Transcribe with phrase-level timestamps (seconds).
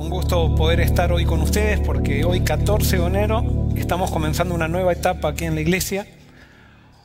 [0.00, 4.66] Un gusto poder estar hoy con ustedes porque hoy 14 de enero estamos comenzando una
[4.66, 6.06] nueva etapa aquí en la iglesia.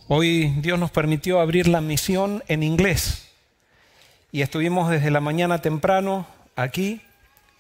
[0.07, 3.27] Hoy Dios nos permitió abrir la misión en inglés
[4.31, 7.01] y estuvimos desde la mañana temprano aquí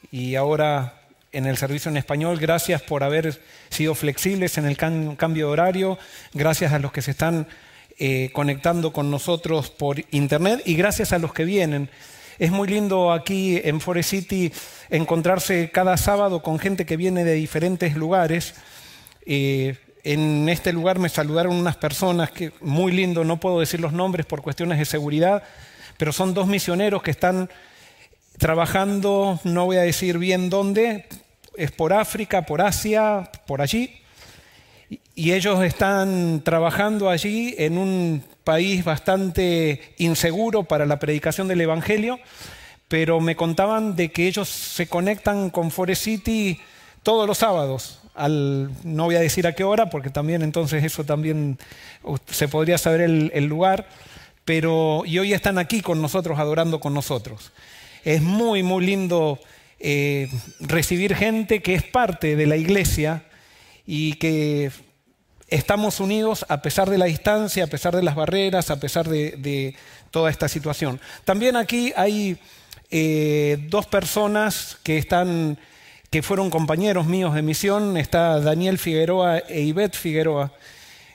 [0.09, 1.01] y ahora
[1.33, 2.39] en el servicio en español.
[2.39, 3.37] Gracias por haber
[3.69, 5.99] sido flexibles en el cambio de horario.
[6.33, 7.45] Gracias a los que se están
[7.99, 11.89] eh, conectando con nosotros por internet y gracias a los que vienen.
[12.37, 14.51] Es muy lindo aquí en Forest City
[14.89, 18.55] encontrarse cada sábado con gente que viene de diferentes lugares.
[19.25, 23.93] Eh, en este lugar me saludaron unas personas que muy lindo, no puedo decir los
[23.93, 25.43] nombres por cuestiones de seguridad,
[25.97, 27.49] pero son dos misioneros que están
[28.37, 31.07] trabajando, no voy a decir bien dónde,
[31.57, 34.01] es por África, por Asia, por allí.
[35.17, 42.19] Y ellos están trabajando allí en un país bastante inseguro para la predicación del Evangelio,
[42.89, 46.59] pero me contaban de que ellos se conectan con Forest City
[47.01, 48.01] todos los sábados.
[48.83, 51.59] No voy a decir a qué hora, porque también entonces eso también
[52.29, 53.87] se podría saber el, lugar,
[54.43, 57.53] pero y hoy están aquí con nosotros, adorando con nosotros.
[58.03, 59.39] Es muy, muy lindo
[59.79, 60.29] eh,
[60.59, 63.23] recibir gente que es parte de la iglesia
[63.87, 64.71] y que
[65.47, 69.75] estamos unidos a pesar de la distancia, a pesar de las barreras, a pesar de,
[70.11, 70.99] toda esta situación.
[71.25, 72.37] También aquí hay
[72.89, 75.57] eh, dos personas que están
[76.21, 80.51] fueron compañeros míos de misión, está Daniel Figueroa e Ivette Figueroa.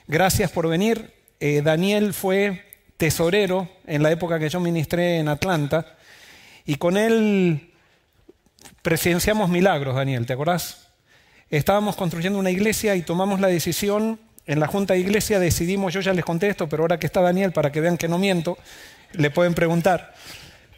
[0.07, 1.13] Gracias por venir.
[1.39, 2.65] Eh, Daniel fue
[2.97, 5.97] tesorero en la época que yo ministré en Atlanta
[6.65, 7.71] y con él
[8.81, 10.80] presenciamos milagros, Daniel, ¿te acordás?
[11.57, 16.01] Estábamos construyendo una iglesia y tomamos la decisión, en la junta de iglesia decidimos, yo
[16.01, 18.57] ya les contesto, pero ahora que está Daniel, para que vean que no miento,
[19.13, 20.13] le pueden preguntar.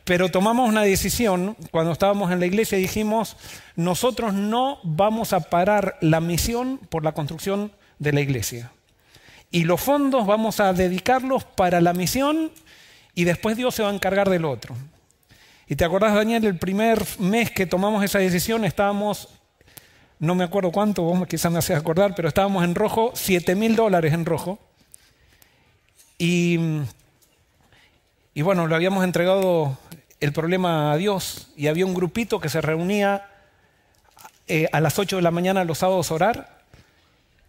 [0.04, 3.38] Pero tomamos una decisión cuando estábamos en la iglesia y dijimos,
[3.76, 8.72] nosotros no vamos a parar la misión por la construcción de la iglesia.
[9.50, 12.52] Y los fondos vamos a dedicarlos para la misión
[13.16, 14.76] y después Dios se va a encargar del otro.
[15.68, 19.30] Y te acordás, Daniel, el primer mes que tomamos esa decisión estábamos
[20.23, 23.75] no me acuerdo cuánto, vos quizás me haces acordar, pero estábamos en rojo, 7 mil
[23.75, 24.57] dólares en rojo.
[26.17, 26.57] Y,
[28.34, 29.78] y bueno, le habíamos entregado
[30.22, 33.29] el problema a Dios y había un grupito que se reunía
[34.47, 36.63] eh, a las 8 de la mañana los sábados a orar.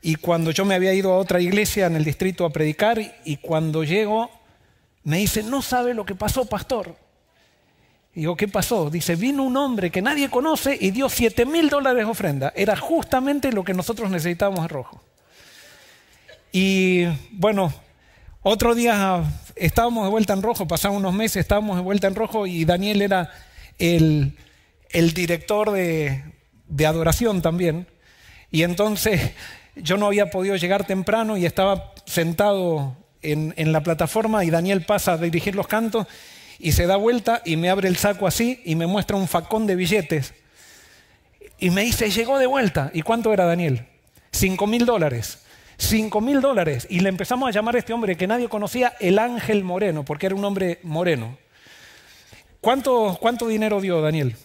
[0.03, 3.37] Y cuando yo me había ido a otra iglesia en el distrito a predicar y
[3.37, 4.31] cuando llego
[5.05, 6.97] me dice, no sabe lo que pasó, pastor.
[8.15, 8.91] Y digo, ¿qué pasó?
[8.91, 12.53] Dice, vino un hombre que nadie conoce y dio 7 mil dólares de ofrenda.
[12.55, 15.03] Era justamente lo que nosotros necesitábamos en rojo.
[16.53, 17.75] Y bueno,
[18.43, 19.25] otro día
[19.57, 23.03] estábamos de vuelta en rojo, pasaron unos meses, estábamos de vuelta en rojo y Daniel
[23.03, 23.33] era
[23.81, 24.37] el,
[24.93, 26.23] director de,
[26.87, 27.89] adoración también.
[28.53, 29.33] Y entonces
[29.75, 34.85] yo no había podido llegar temprano y estaba sentado en, en la plataforma y Daniel
[34.85, 36.07] pasa a dirigir los cantos
[36.59, 39.67] y se da vuelta y me abre el saco así y me muestra un facón
[39.67, 40.35] de billetes.
[41.59, 42.91] Y me dice, llegó de vuelta.
[42.93, 43.87] ¿Y cuánto era Daniel?
[44.31, 45.39] Cinco mil dólares.
[45.77, 46.87] Cinco mil dólares.
[46.91, 50.27] Y le empezamos a llamar a este hombre que nadie conocía el ángel moreno, porque
[50.27, 51.39] era un hombre moreno.
[52.61, 54.37] ¿Cuánto, cuánto dinero dio Daniel?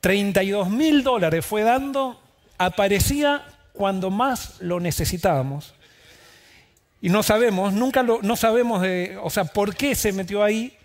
[0.00, 2.20] 32 mil dólares fue dando,
[2.58, 5.74] aparecía cuando más lo necesitábamos.
[7.02, 8.86] Y no sabemos, nunca lo, no sabemos,
[9.22, 10.78] o sea, por qué se metió ahí,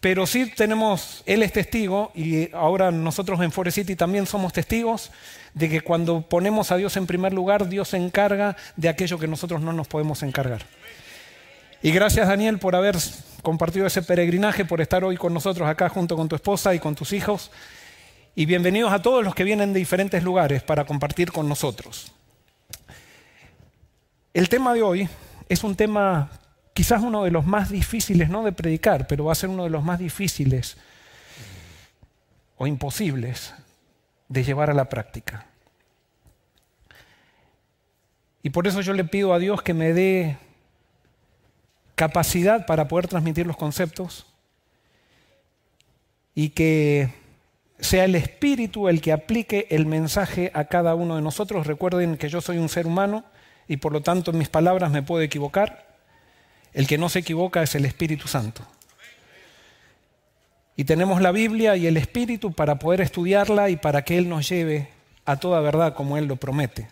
[0.00, 5.10] pero sí tenemos, él es testigo y ahora nosotros en Forest City también somos testigos
[5.52, 9.28] de que cuando ponemos a Dios en primer lugar, Dios se encarga de aquello que
[9.28, 10.62] nosotros no nos podemos encargar.
[11.82, 12.96] Y gracias Daniel por haber
[13.42, 16.94] compartido ese peregrinaje, por estar hoy con nosotros acá junto con tu esposa y con
[16.94, 17.50] tus hijos.
[18.34, 22.12] Y bienvenidos a todos los que vienen de diferentes lugares para compartir con nosotros.
[24.34, 25.08] El tema de hoy
[25.48, 26.30] es un tema
[26.74, 29.70] quizás uno de los más difíciles, no de predicar, pero va a ser uno de
[29.70, 30.76] los más difíciles
[32.56, 33.54] o imposibles
[34.28, 35.46] de llevar a la práctica.
[38.42, 40.38] Y por eso yo le pido a Dios que me dé
[41.94, 44.26] capacidad para poder transmitir los conceptos
[46.34, 47.12] y que
[47.80, 51.66] sea el Espíritu el que aplique el mensaje a cada uno de nosotros.
[51.66, 53.24] Recuerden que yo soy un ser humano
[53.68, 55.86] y por lo tanto en mis palabras me puedo equivocar.
[56.72, 58.62] El que no se equivoca es el Espíritu Santo.
[60.74, 64.48] Y tenemos la Biblia y el Espíritu para poder estudiarla y para que Él nos
[64.48, 64.88] lleve
[65.24, 66.88] a toda verdad como Él lo promete.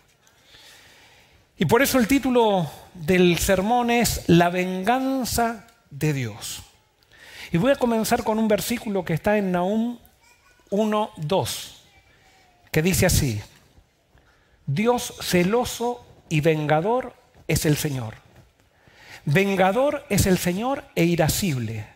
[1.57, 6.63] Y por eso el título del sermón es La venganza de Dios.
[7.51, 9.97] Y voy a comenzar con un versículo que está en Nahum
[10.69, 11.83] 1, 2,
[12.71, 13.41] que dice así,
[14.65, 17.13] Dios celoso y vengador
[17.47, 18.15] es el Señor.
[19.25, 21.87] Vengador es el Señor e irascible.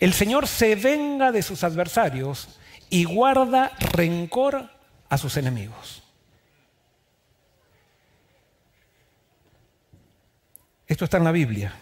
[0.00, 2.58] El Señor se venga de sus adversarios
[2.90, 4.70] y guarda rencor
[5.08, 6.02] a sus enemigos.
[10.86, 11.74] Esto está en la Biblia.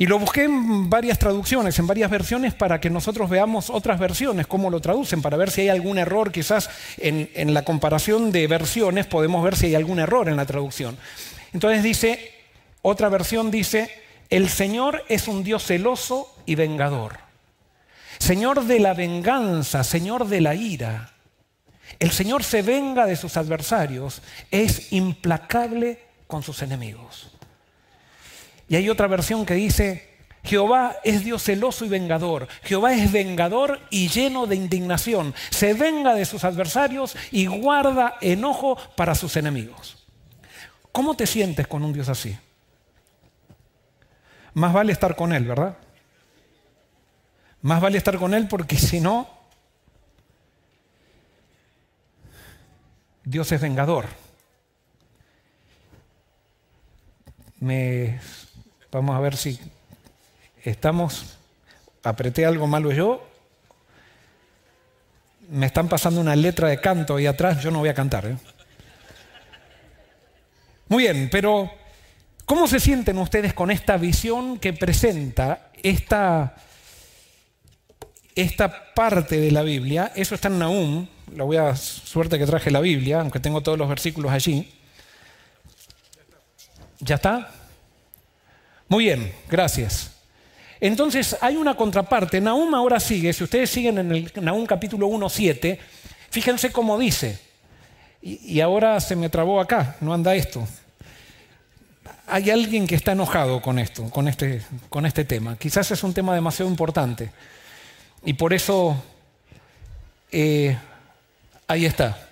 [0.00, 4.46] Y lo busqué en varias traducciones, en varias versiones, para que nosotros veamos otras versiones,
[4.46, 9.06] cómo lo traducen, para ver si hay algún error, quizás en, la comparación de versiones
[9.06, 10.96] podemos ver si hay algún error en la traducción.
[11.52, 12.32] Entonces dice,
[12.80, 13.90] otra versión dice,
[14.30, 17.18] el Señor es un Dios celoso y vengador.
[18.20, 21.12] Señor de la venganza, Señor de la ira.
[21.98, 24.22] El Señor se venga de sus adversarios,
[24.52, 25.98] es implacable
[26.28, 27.37] con sus enemigos.
[28.68, 30.08] Y hay otra versión que dice,
[30.44, 32.48] Jehová es Dios celoso y vengador.
[32.62, 35.34] Jehová es vengador y lleno de indignación.
[35.50, 40.06] Se venga de sus adversarios y guarda enojo para sus enemigos.
[40.92, 42.36] ¿Cómo te sientes con un Dios así?
[44.54, 45.76] Más vale estar con Él, ¿verdad?
[47.62, 49.28] Más vale estar con Él porque si no,
[53.24, 54.06] Dios es vengador.
[57.60, 58.18] Me
[58.90, 59.60] Vamos a ver si
[60.64, 61.36] estamos,
[62.02, 63.22] apreté algo malo yo,
[65.50, 68.24] me están pasando una letra de canto ahí atrás, yo no voy a cantar.
[68.24, 68.36] ¿eh?
[70.88, 71.70] Muy bien, pero
[72.46, 76.56] ¿cómo se sienten ustedes con esta visión que presenta esta,
[78.34, 80.12] esta parte de la Biblia?
[80.14, 83.76] Eso está en Nahum, la voy a suerte que traje la Biblia, aunque tengo todos
[83.76, 84.72] los versículos allí.
[87.00, 87.57] ¿Ya está?
[88.88, 90.12] Muy bien, gracias.
[90.80, 92.40] Entonces hay una contraparte.
[92.40, 95.78] Nahum ahora sigue, si ustedes siguen en el Nahum capítulo 1, 7,
[96.30, 97.38] fíjense cómo dice.
[98.20, 100.66] Y, ahora se me trabó acá, no anda esto.
[102.26, 105.56] Hay alguien que está enojado con esto, con este, con este tema.
[105.56, 107.30] Quizás es un tema demasiado importante.
[108.24, 109.00] Y por eso,
[110.32, 110.76] eh,
[111.68, 112.27] ahí está.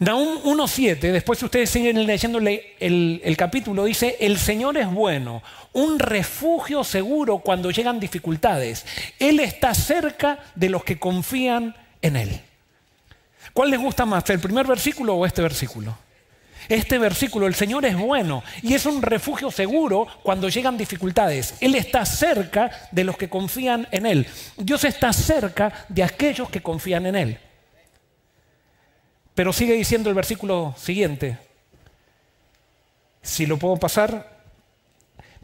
[0.00, 5.42] Nahum 1.7, después ustedes siguen leyéndole el, el, capítulo, dice, el Señor es bueno,
[5.74, 8.86] un refugio seguro cuando llegan dificultades.
[9.18, 12.40] Él está cerca de los que confían en Él.
[13.52, 15.94] ¿Cuál les gusta más, el primer versículo o este versículo?
[16.66, 21.56] Este versículo, el Señor es bueno y es un refugio seguro cuando llegan dificultades.
[21.60, 24.26] Él está cerca de los que confían en Él.
[24.56, 27.38] Dios está cerca de aquellos que confían en Él.
[29.40, 31.38] Pero sigue diciendo el versículo siguiente,
[33.22, 34.42] si lo puedo pasar,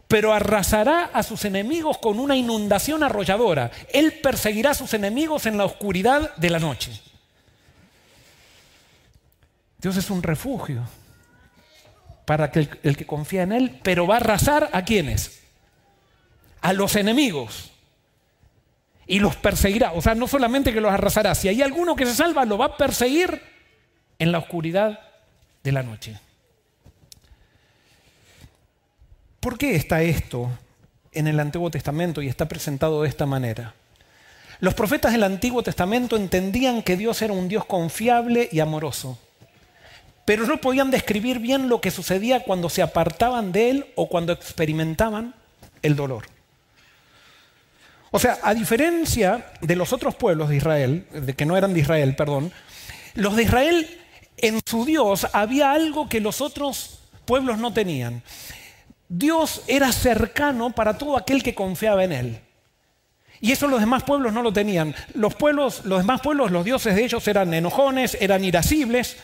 [0.07, 3.71] pero arrasará a sus enemigos con una inundación arrolladora.
[3.91, 6.91] Él perseguirá a sus enemigos en la oscuridad de la noche.
[9.79, 10.83] Dios es un refugio
[12.25, 15.41] para el, que confía en Él, pero va a arrasar a quienes?
[16.61, 17.71] A los enemigos.
[19.07, 19.93] Y los perseguirá.
[19.93, 22.65] O sea, no solamente que los arrasará, si hay alguno que se salva, lo va
[22.65, 23.56] a perseguir
[24.19, 24.99] en la oscuridad
[25.63, 26.19] de la noche.
[29.39, 30.49] ¿Por qué está esto
[31.11, 33.73] en el Antiguo Testamento y está presentado de esta manera?
[34.59, 39.19] Los profetas del Antiguo Testamento entendían que Dios era un Dios confiable y amoroso,
[40.25, 44.33] pero no podían describir bien lo que sucedía cuando se apartaban de Él o cuando
[44.33, 45.35] experimentaban
[45.83, 46.25] el dolor.
[48.09, 51.81] O sea, a diferencia de los otros pueblos de Israel, de que no eran de
[51.81, 52.51] Israel, perdón,
[53.13, 53.99] los de Israel
[54.37, 58.23] en su Dios había algo que los otros pueblos no tenían.
[59.09, 62.41] Dios era cercano para todo aquel que confiaba en Él.
[63.39, 64.95] Y eso los demás pueblos no lo tenían.
[65.13, 69.17] Los, pueblos, los demás pueblos, los dioses de ellos eran enojones, eran irascibles,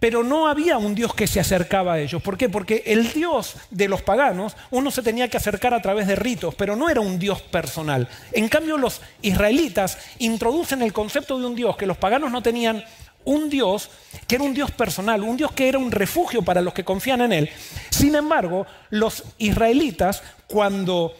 [0.00, 2.22] pero no había un Dios que se acercaba a ellos.
[2.22, 2.48] ¿Por qué?
[2.48, 6.54] Porque el Dios de los paganos, uno se tenía que acercar a través de ritos,
[6.54, 8.08] pero no era un Dios personal.
[8.32, 12.84] En cambio, los israelitas introducen el concepto de un Dios que los paganos no tenían
[13.28, 13.90] un Dios
[14.26, 17.20] que era un Dios personal, un Dios que era un refugio para los que confían
[17.20, 17.50] en Él.
[17.90, 21.14] Sin embargo, los israelitas, cuando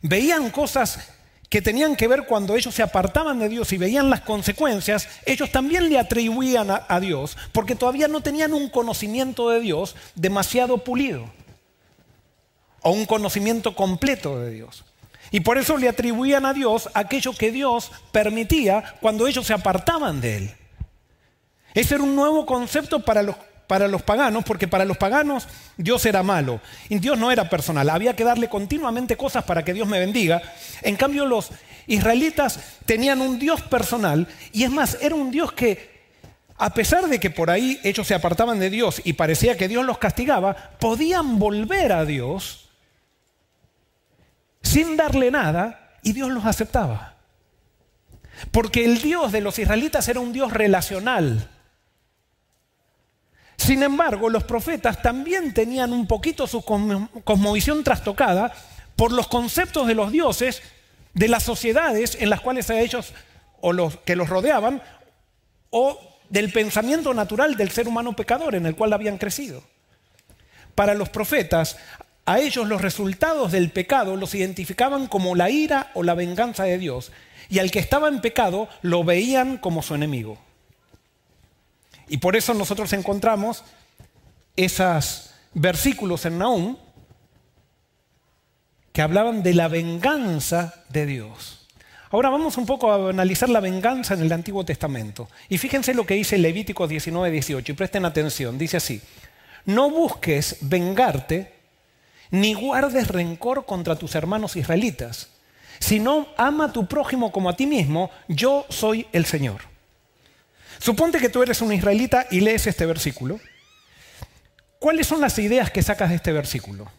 [0.00, 1.10] veían cosas
[1.48, 5.50] que tenían que ver cuando ellos se apartaban de Dios y veían las consecuencias, ellos
[5.50, 11.26] también le atribuían a, Dios, porque todavía no tenían un conocimiento de Dios demasiado pulido,
[12.80, 14.84] o un conocimiento completo de Dios.
[15.30, 20.20] Y por eso le atribuían a Dios aquello que Dios permitía cuando ellos se apartaban
[20.20, 20.54] de Él.
[21.74, 23.36] Ese era un nuevo concepto para los,
[23.66, 26.60] para los paganos, porque para los paganos Dios era malo.
[26.88, 27.88] Y Dios no era personal.
[27.90, 30.42] Había que darle continuamente cosas para que Dios me bendiga.
[30.82, 31.50] En cambio, los
[31.86, 36.02] israelitas tenían un Dios personal y es más, era un Dios que,
[36.56, 39.84] a pesar de que por ahí ellos se apartaban de Dios y parecía que Dios
[39.84, 42.68] los castigaba, podían volver a Dios
[44.62, 47.16] sin darle nada y Dios los aceptaba.
[48.50, 51.48] Porque el Dios de los israelitas era un Dios relacional.
[53.56, 58.52] Sin embargo, los profetas también tenían un poquito su cosmovisión trastocada
[58.96, 60.62] por los conceptos de los dioses
[61.14, 63.12] de las sociedades en las cuales ellos
[63.60, 64.82] o los que los rodeaban
[65.70, 69.62] o del pensamiento natural del ser humano pecador en el cual habían crecido.
[70.74, 71.76] Para los profetas,
[72.24, 76.78] a ellos los resultados del pecado los identificaban como la ira o la venganza de
[76.78, 77.12] Dios
[77.48, 80.38] y al que estaba en pecado lo veían como su enemigo.
[82.12, 83.64] Y por eso nosotros encontramos
[84.54, 86.76] esos versículos en Nahum
[88.92, 91.66] que hablaban de la venganza de Dios.
[92.10, 95.30] Ahora vamos un poco a analizar la venganza en el Antiguo Testamento.
[95.48, 99.00] Y fíjense lo que dice Levítico 19, 18, y presten atención, dice así,
[99.64, 101.54] no busques vengarte,
[102.30, 105.30] ni guardes rencor contra tus hermanos israelitas,
[105.78, 109.71] sino ama a tu prójimo como a ti mismo, yo soy el Señor.
[110.82, 113.38] Suponte que tú eres un israelita y lees este versículo.
[114.80, 116.90] ¿Cuáles son las ideas que sacas de este versículo?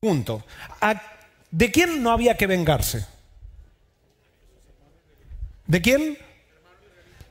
[0.00, 0.46] Punto.
[1.50, 3.04] ¿De quién no había que vengarse?
[5.66, 6.16] ¿De quién?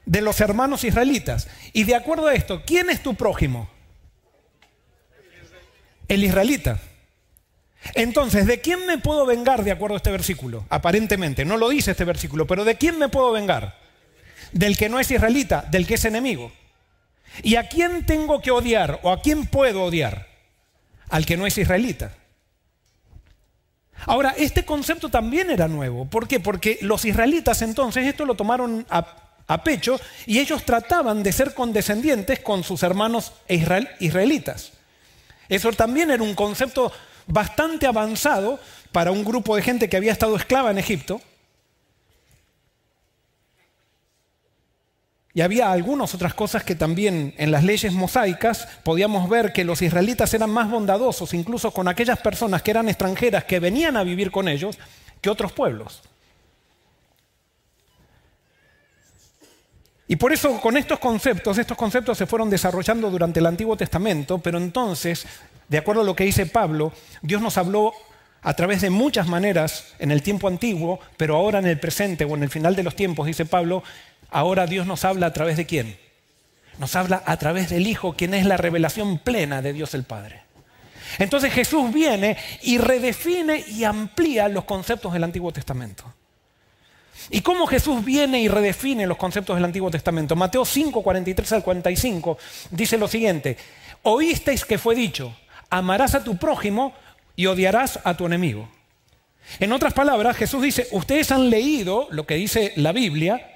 [0.06, 1.48] De los hermanos israelitas.
[1.74, 3.68] Y de acuerdo a esto, ¿quién es tu prójimo?
[6.08, 6.80] El israelita.
[7.96, 10.68] Entonces, ¿de quién me puedo vengar de acuerdo a este versículo?
[10.70, 13.85] Aparentemente, no lo dice este versículo, pero ¿de quién me puedo vengar?
[14.56, 16.50] Del que no es israelita, del que es enemigo.
[17.44, 20.28] ¿Y a quién tengo que odiar o a quién puedo odiar?
[21.10, 22.14] Al que no es israelita.
[24.06, 26.06] Ahora, este concepto también era nuevo.
[26.06, 26.40] ¿Por qué?
[26.40, 32.40] Porque los israelitas entonces esto lo tomaron a, pecho y ellos trataban de ser condescendientes
[32.40, 34.72] con sus hermanos israelitas.
[35.50, 36.94] Eso también era un concepto
[37.28, 38.58] bastante avanzado
[38.94, 41.20] para un grupo de gente que había estado esclava en Egipto
[45.36, 49.82] Y había algunas otras cosas que también en las leyes mosaicas podíamos ver que los
[49.82, 54.32] israelitas eran más bondadosos, incluso con aquellas personas que eran extranjeras que venían a vivir
[54.32, 54.80] con ellos,
[55.20, 56.04] que otros pueblos.
[60.08, 64.38] Y por eso con estos conceptos, estos conceptos se fueron desarrollando durante el Antiguo Testamento,
[64.38, 65.26] pero entonces,
[65.68, 67.92] de acuerdo a lo que dice Pablo, Dios nos habló
[68.46, 72.36] a través de muchas maneras en el tiempo antiguo, pero ahora en el presente o
[72.36, 73.82] en el final de los tiempos, dice Pablo,
[74.36, 75.98] Ahora Dios nos habla a través de quién?
[76.78, 80.42] Nos habla a través del Hijo, quien es la revelación plena de Dios el Padre.
[81.20, 86.04] Entonces Jesús viene y redefine y amplía los conceptos del Antiguo Testamento.
[87.30, 90.36] ¿Y cómo Jesús viene y redefine los conceptos del Antiguo Testamento?
[90.36, 92.38] Mateo 5, 43 al 45
[92.72, 93.56] dice lo siguiente,
[94.04, 95.34] oísteis que fue dicho,
[95.70, 96.94] amarás a tu prójimo
[97.38, 98.68] y odiarás a tu enemigo.
[99.62, 103.55] En otras palabras, Jesús dice, ustedes han leído lo que dice la Biblia,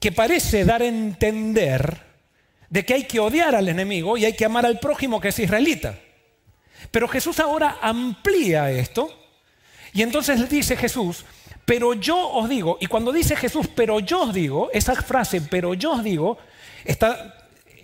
[0.00, 2.00] que parece dar a entender
[2.70, 5.38] de que hay que odiar al enemigo y hay que amar al prójimo que es
[5.38, 5.98] israelita.
[6.90, 9.14] Pero Jesús ahora amplía esto
[9.92, 11.24] y entonces dice Jesús,
[11.66, 15.74] pero yo os digo, y cuando dice Jesús, pero yo os digo, esa frase, pero
[15.74, 16.38] yo os digo,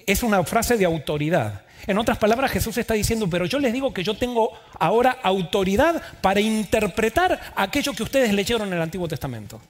[0.07, 1.63] es una frase de autoridad.
[1.87, 6.03] En otras palabras, Jesús está diciendo, pero yo les digo que yo tengo ahora autoridad
[6.21, 9.61] para interpretar aquello que ustedes leyeron en el Antiguo Testamento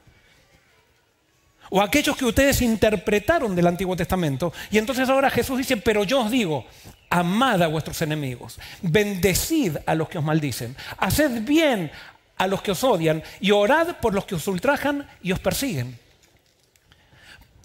[1.70, 4.52] o aquellos que ustedes interpretaron del Antiguo Testamento.
[4.70, 6.66] Y entonces ahora Jesús dice, pero yo os digo,
[7.10, 11.90] amad a vuestros enemigos, bendecid a los que os maldicen, haced bien
[12.36, 15.98] a los que os odian y orad por los que os ultrajan y os persiguen.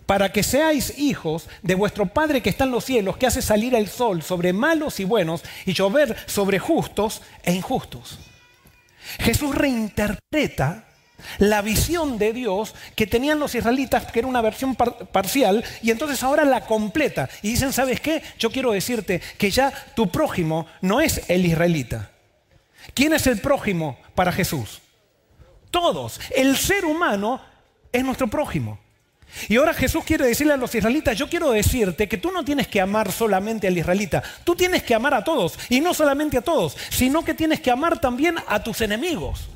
[0.06, 3.76] Para que seáis hijos de vuestro Padre que está en los cielos, que hace salir
[3.76, 8.20] el sol sobre malos y buenos y llover sobre justos e injustos.
[9.20, 10.91] Jesús reinterpreta
[11.38, 16.22] la visión de Dios que tenían los israelitas, que era una versión parcial, y entonces
[16.24, 17.30] ahora la completa.
[17.42, 18.22] Y dicen, ¿sabes qué?
[18.38, 22.12] Yo quiero decirte que ya tu prójimo no es el israelita.
[22.94, 24.82] ¿Quién es el prójimo para Jesús?
[25.70, 26.20] Todos.
[26.36, 27.42] El ser humano
[27.92, 28.80] es nuestro prójimo.
[29.48, 32.68] Y ahora Jesús quiere decirle a los israelitas, yo quiero decirte que tú no tienes
[32.68, 36.42] que amar solamente al israelita, tú tienes que amar a todos, y no solamente a
[36.42, 39.48] todos, sino que tienes que amar también a tus enemigos.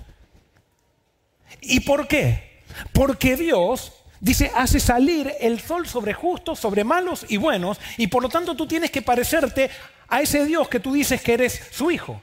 [1.65, 2.61] ¿Y por qué?
[2.93, 8.23] Porque Dios dice, hace salir el sol sobre justos, sobre malos y buenos, y por
[8.23, 9.69] lo tanto tú tienes que parecerte
[10.07, 12.21] a ese Dios que tú dices que eres su hijo.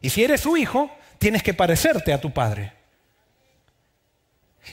[0.00, 2.72] Y si eres su hijo, tienes que parecerte a tu padre.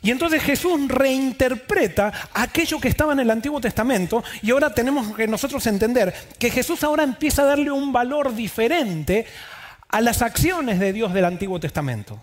[0.02, 5.28] Y entonces Jesús reinterpreta aquello que estaba en el Antiguo Testamento y ahora tenemos que
[5.28, 9.26] nosotros entender que Jesús ahora empieza a darle un valor diferente
[9.90, 12.22] a las acciones de Dios del Antiguo Testamento.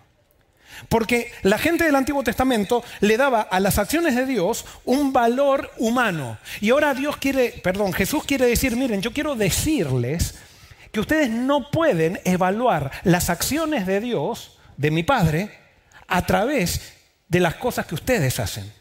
[0.89, 5.71] Porque la gente del Antiguo Testamento le daba a las acciones de Dios un valor
[5.79, 6.39] humano.
[6.61, 10.37] Y ahora Dios quiere, perdón, Jesús quiere decir, miren, yo quiero decirles
[10.93, 15.59] que ustedes no pueden evaluar las acciones de Dios, de mi Padre,
[16.07, 16.95] a través
[17.29, 18.73] de las cosas que ustedes hacen.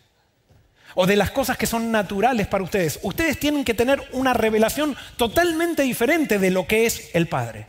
[0.96, 3.00] O de las cosas que son naturales para ustedes.
[3.04, 7.68] Ustedes tienen que tener una revelación totalmente diferente de lo que es el Padre.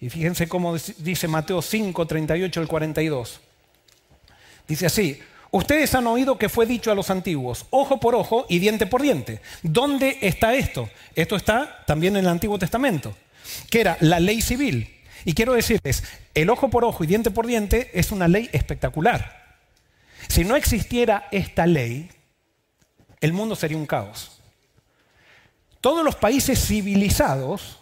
[0.00, 3.40] Y fíjense cómo dice Mateo 5, 38 al 42.
[4.68, 8.58] Dice así, ustedes han oído que fue dicho a los antiguos, ojo por ojo y
[8.58, 9.40] diente por diente.
[9.62, 10.90] ¿Dónde está esto?
[11.14, 13.14] Esto está también en el Antiguo Testamento,
[13.70, 14.92] que era la ley civil.
[15.24, 19.44] Y quiero decirles, el ojo por ojo y diente por diente es una ley espectacular.
[20.28, 22.10] Si no existiera esta ley,
[23.20, 24.40] el mundo sería un caos.
[25.80, 27.78] Todos los países civilizados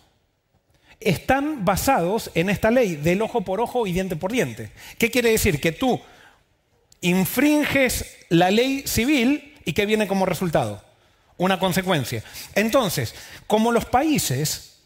[1.01, 4.71] están basados en esta ley del ojo por ojo y diente por diente.
[4.99, 5.61] ¿Qué quiere decir?
[5.61, 6.01] Que tú
[7.01, 10.83] infringes la ley civil y ¿qué viene como resultado?
[11.37, 12.23] Una consecuencia.
[12.55, 13.15] Entonces,
[13.47, 14.83] como los países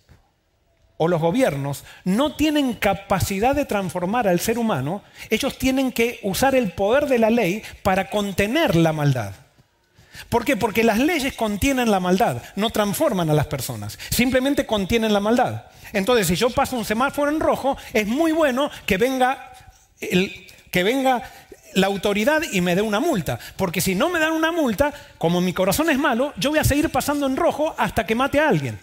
[0.97, 6.55] o los gobiernos no tienen capacidad de transformar al ser humano, ellos tienen que usar
[6.55, 9.35] el poder de la ley para contener la maldad.
[10.29, 10.57] ¿Por qué?
[10.57, 15.65] Porque las leyes contienen la maldad, no transforman a las personas, simplemente contienen la maldad.
[15.93, 19.53] Entonces, si yo paso un semáforo en rojo, es muy bueno que venga,
[20.71, 21.23] que venga
[21.75, 23.39] la autoridad y me dé una multa.
[23.57, 26.65] Porque si no me dan una multa, como mi corazón es malo, yo voy a
[26.65, 28.79] seguir pasando en rojo hasta que mate a alguien.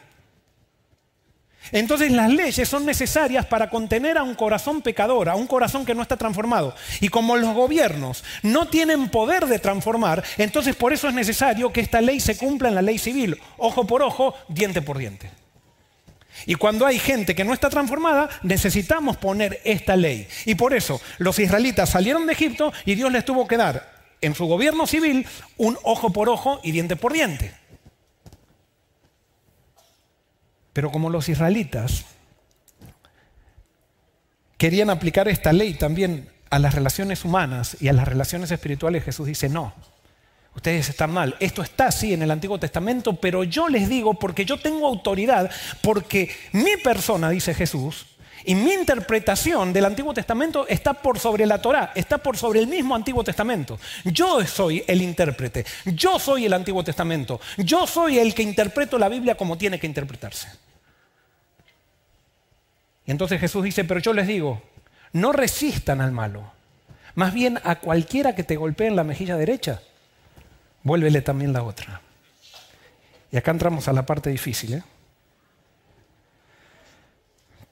[1.71, 5.95] Entonces las leyes son necesarias para contener a un corazón pecador, a un corazón que
[5.95, 6.75] no está transformado.
[7.01, 11.81] Y como los gobiernos no tienen poder de transformar, entonces por eso es necesario que
[11.81, 15.29] esta ley se cumpla en la ley civil, ojo por ojo, diente por diente.
[16.45, 20.27] Y cuando hay gente que no está transformada, necesitamos poner esta ley.
[20.45, 24.35] Y por eso los israelitas salieron de Egipto y Dios les tuvo que dar en
[24.35, 25.25] su gobierno civil
[25.57, 27.53] un ojo por ojo y diente por diente.
[30.75, 32.03] Pero como los israelitas
[34.57, 39.25] querían aplicar esta ley también a las relaciones humanas y a las relaciones espirituales, Jesús
[39.25, 39.73] dice, no,
[40.53, 41.35] Ustedes están mal.
[41.41, 45.51] Esto está así en el Antiguo Testamento, pero yo les digo porque yo tengo autoridad,
[45.81, 48.05] porque mi persona, dice Jesús,
[48.45, 52.67] y mi interpretación del Antiguo Testamento está por sobre la Torá, está por sobre el
[52.67, 53.79] mismo Antiguo Testamento.
[54.03, 59.09] Yo soy el intérprete, yo soy el Antiguo Testamento, yo soy el que interpreto la
[59.09, 60.47] Biblia como tiene que interpretarse.
[63.05, 64.61] Y entonces Jesús dice, pero yo les digo,
[65.13, 66.51] no resistan al malo,
[67.13, 69.81] más bien a cualquiera que te golpee en la mejilla derecha
[70.85, 71.99] vuélvele también la otra.
[73.31, 74.75] Y acá entramos a la parte difícil.
[74.75, 74.83] ¿eh?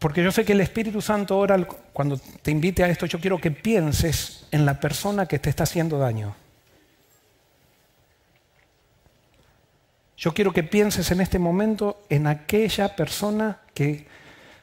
[0.04, 3.40] Porque yo sé que el Espíritu Santo ahora, cuando te invite a esto, yo quiero
[3.40, 6.36] que pienses en la persona que te está haciendo daño.
[10.18, 14.06] Yo quiero que pienses en este momento en aquella persona que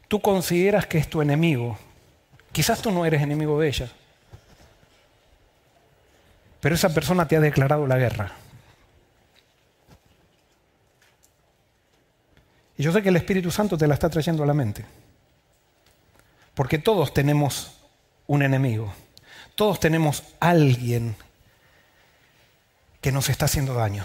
[0.08, 1.78] tú consideras que es tu enemigo.
[2.52, 3.88] Quizás tú no eres enemigo de ella,
[6.60, 8.30] pero esa persona te ha declarado la guerra.
[12.76, 14.84] Y yo sé que el Espíritu Santo te la está trayendo a la mente.
[16.60, 17.72] Porque todos tenemos
[18.26, 18.92] un enemigo.
[19.54, 21.16] Todos tenemos alguien
[23.00, 24.04] que nos está haciendo daño.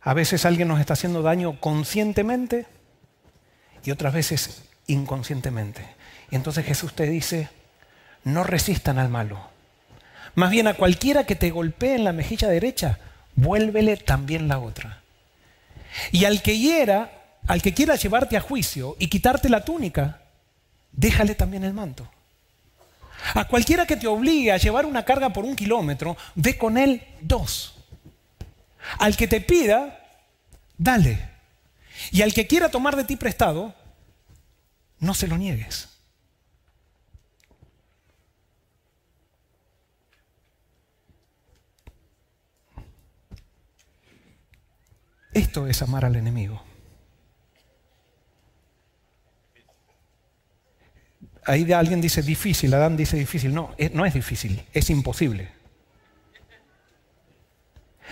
[0.00, 2.64] A veces alguien nos está haciendo daño conscientemente
[3.84, 5.86] y otras veces inconscientemente.
[6.30, 7.50] Y entonces Jesús te dice,
[8.24, 9.46] no resistan al malo.
[10.36, 12.98] Más bien a cualquiera que te golpee en la mejilla derecha,
[13.34, 15.02] vuélvele también la otra.
[16.12, 20.22] Y al que hiera, al que quiera llevarte a juicio y quitarte la túnica,
[20.92, 22.08] déjale también el manto.
[23.34, 27.02] A cualquiera que te obligue a llevar una carga por un kilómetro, ve con él
[27.20, 27.74] dos.
[28.98, 29.98] Al que te pida,
[30.76, 31.30] dale.
[32.10, 33.74] Y al que quiera tomar de ti prestado,
[34.98, 35.88] no se lo niegues.
[45.32, 46.71] Esto es amar al enemigo.
[51.44, 53.52] Ahí alguien dice difícil, Adán dice difícil.
[53.52, 55.50] No, no es difícil, es imposible.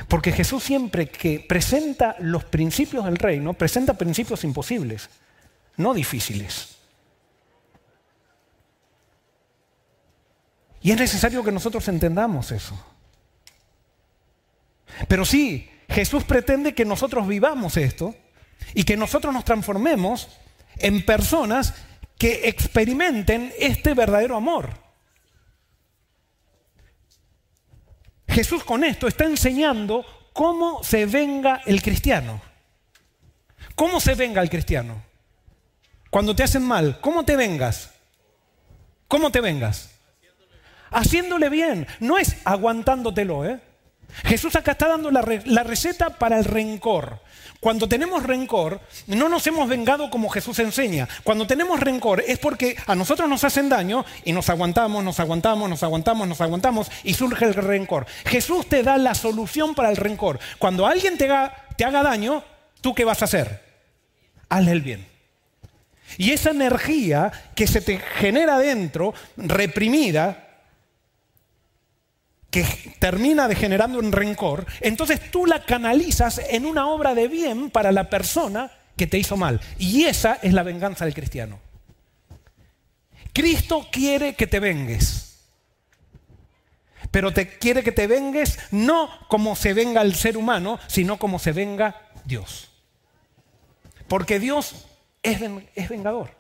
[0.09, 5.09] Porque Jesús siempre que presenta los principios del reino, presenta principios imposibles,
[5.77, 6.77] no difíciles.
[10.83, 12.83] Y es necesario que nosotros entendamos eso.
[15.07, 18.15] Pero sí, Jesús pretende que nosotros vivamos esto
[18.75, 20.29] y que nosotros nos transformemos
[20.79, 21.75] en personas
[22.21, 24.69] que experimenten este verdadero amor.
[28.29, 30.05] Jesús con esto está enseñando
[30.35, 32.43] cómo se venga el cristiano.
[33.75, 35.03] ¿Cómo se venga el cristiano?
[36.11, 37.91] Cuando te hacen mal, ¿cómo te vengas?
[39.09, 39.89] ¿Cómo te vengas?
[40.91, 43.63] Haciéndole bien, no es aguantándotelo, ¿eh?
[44.25, 45.23] Jesús acá está dando la,
[45.63, 47.21] receta para el rencor.
[47.61, 51.09] Cuando tenemos rencor, no nos hemos vengado como Jesús enseña.
[51.23, 55.69] Cuando tenemos rencor es porque a nosotros nos hacen daño y nos aguantamos, nos aguantamos,
[55.69, 58.07] nos aguantamos, nos aguantamos y surge el rencor.
[58.25, 60.39] Jesús te da la solución para el rencor.
[60.59, 62.43] Cuando alguien te haga, te haga daño,
[62.81, 63.63] ¿tú qué vas a hacer?
[64.49, 65.07] Hazle el bien.
[66.17, 70.50] Y esa energía que se te genera dentro, reprimida,
[72.51, 72.65] que
[72.99, 78.11] termina degenerando en rencor, entonces tú la canalizas en una obra de bien para la
[78.11, 79.61] persona que te hizo mal.
[79.79, 81.61] Y esa es la venganza del cristiano.
[83.33, 85.27] Cristo quiere que te vengues.
[87.11, 91.39] Pero te quiere que te vengues no como se venga el ser humano, sino como
[91.39, 92.71] se venga Dios.
[94.07, 94.87] Porque Dios
[95.23, 95.41] es,
[95.89, 96.31] vengador.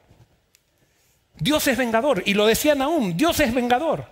[1.38, 2.22] Dios es vengador.
[2.26, 4.06] Y lo decía Nahum, Dios es vengador.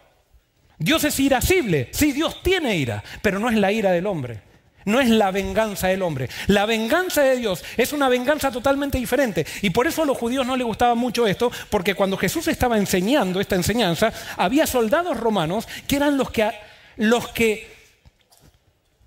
[0.78, 1.88] Dios es irascible.
[1.92, 4.40] Sí, Dios tiene ira, pero no es la ira del hombre.
[4.84, 6.30] No es la venganza del hombre.
[6.46, 9.44] La venganza de Dios es una venganza totalmente diferente.
[9.60, 12.78] Y por eso a los judíos no les gustaba mucho esto, porque cuando Jesús estaba
[12.78, 16.52] enseñando esta enseñanza, había soldados romanos que eran los que,
[16.96, 17.70] los que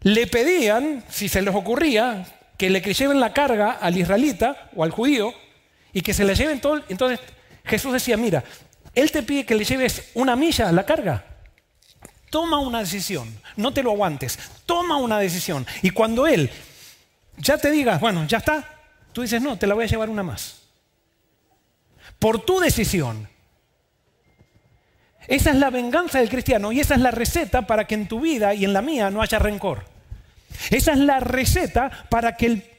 [0.02, 2.26] le pedían, si se les ocurría,
[2.58, 5.34] que le lleven la carga al israelita o al judío
[5.94, 6.84] y que se le lleven todo.
[6.90, 7.20] Entonces
[7.66, 8.44] Jesús decía, mira,
[8.94, 11.31] Él te pide que le lleves una milla la carga.
[12.32, 15.68] Toma una decisión, no te lo aguantes, toma una decisión.
[15.82, 16.50] Y cuando Él
[17.38, 18.64] ya te diga, bueno, ya está,
[19.12, 20.62] tú dices, no, te la voy a llevar una más.
[22.18, 23.28] Por tu decisión.
[25.28, 28.22] Esa es la venganza del cristiano y esa es la receta para que en tu
[28.22, 29.86] vida y en la mía no haya rencor.
[30.70, 32.72] Esa es la receta para que el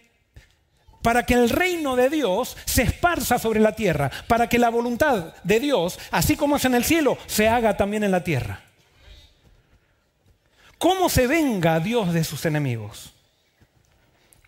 [1.03, 5.35] para que el reino de Dios se esparza sobre la tierra, para que la voluntad
[5.43, 8.61] de Dios, así como es en el cielo, se haga también en la tierra.
[10.83, 13.13] ¿Cómo se venga Dios de sus enemigos?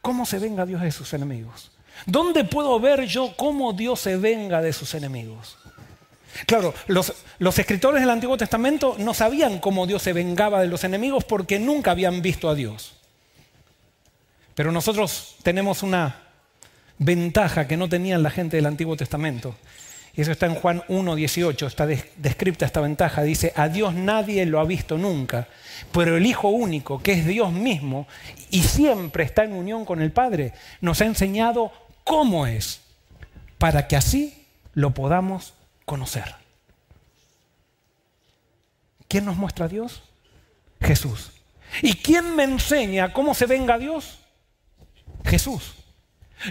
[0.02, 1.70] ¿Cómo se venga Dios de sus enemigos?
[2.06, 5.56] ¿Dónde puedo ver yo cómo Dios se venga de sus enemigos?
[6.44, 10.82] Claro, los, los, escritores del Antiguo Testamento no sabían cómo Dios se vengaba de los
[10.82, 12.94] enemigos porque nunca habían visto a Dios.
[14.56, 16.20] Pero nosotros tenemos una
[16.98, 19.54] ventaja que no tenían la gente del Antiguo Testamento.
[20.16, 23.22] Y eso está en Juan 1.18, está descrita esta ventaja.
[23.22, 25.48] Dice, a Dios nadie lo ha visto nunca,
[25.92, 28.06] pero el Hijo único, que es Dios mismo,
[28.50, 31.72] y siempre está en unión con el Padre, nos ha enseñado
[32.04, 32.80] cómo es,
[33.58, 36.36] para que así lo podamos conocer.
[39.08, 40.02] ¿Quién nos muestra a Dios?
[40.80, 41.32] Jesús.
[41.82, 44.18] ¿Y quién me enseña cómo se venga a Dios?
[45.24, 45.74] Jesús.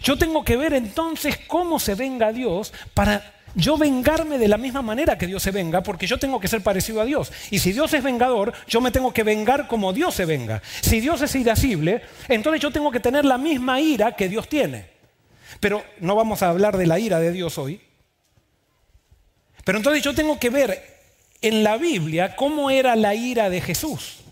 [0.02, 4.58] Yo tengo que ver entonces cómo se venga a Dios para yo vengarme de la
[4.58, 7.32] misma manera que Dios se venga, porque yo tengo que ser parecido a Dios.
[7.52, 10.62] Y si Dios es vengador, yo me tengo que vengar como Dios se venga.
[10.82, 14.88] Si Dios es irascible, entonces yo tengo que tener la misma ira que Dios tiene.
[15.60, 17.80] Pero no vamos a hablar de la ira de Dios hoy.
[19.63, 20.94] Pero entonces yo tengo que ver
[21.42, 24.23] en la Biblia cómo era la ira de Jesús.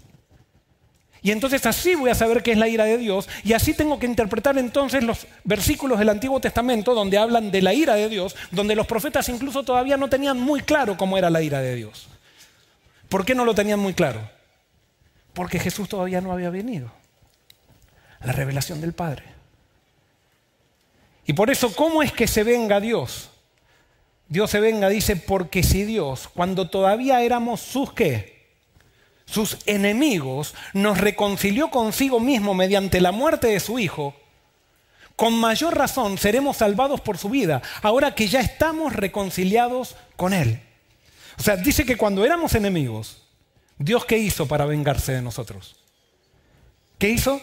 [1.24, 4.00] Y entonces así voy a saber qué es la ira de Dios y así tengo
[4.00, 8.36] que interpretar entonces los versículos del Antiguo Testamento donde hablan de la ira de Dios,
[8.50, 12.08] donde los profetas incluso todavía no tenían muy claro cómo era la ira de Dios.
[13.08, 14.28] ¿Por qué no lo tenían muy claro?
[15.34, 16.92] Porque Jesús todavía no había venido.
[18.24, 19.24] La revelación del Padre.
[21.28, 23.30] Y por eso, ¿cómo es que se venga Dios?
[24.28, 28.41] Dios se venga, dice, porque si Dios, cuando todavía éramos sus qué?
[29.32, 34.14] Sus enemigos, nos reconcilió consigo mismo mediante la muerte de su Hijo,
[35.16, 40.62] con mayor razón seremos salvados por su vida, ahora que ya estamos reconciliados con Él.
[41.38, 43.22] O sea, dice que cuando éramos enemigos,
[43.78, 45.76] Dios qué hizo para vengarse de nosotros?
[46.98, 47.42] ¿Qué hizo?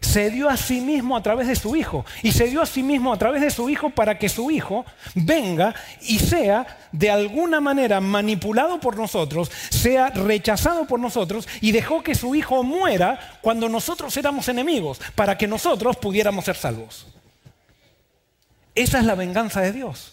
[0.00, 2.04] Se dio a sí mismo a través de su Hijo.
[2.22, 4.84] Y se dio a sí mismo a través de su Hijo para que su Hijo
[5.14, 12.02] venga y sea de alguna manera manipulado por nosotros, sea rechazado por nosotros y dejó
[12.02, 17.06] que su Hijo muera cuando nosotros éramos enemigos, para que nosotros pudiéramos ser salvos.
[18.74, 20.12] Esa es la venganza de Dios.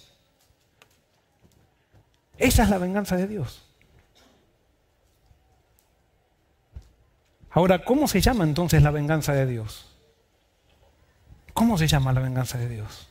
[2.38, 3.63] Esa es la venganza de Dios.
[7.54, 9.86] Ahora, ¿cómo se llama entonces la venganza de Dios?
[11.54, 13.08] ¿Cómo se llama la venganza de Dios?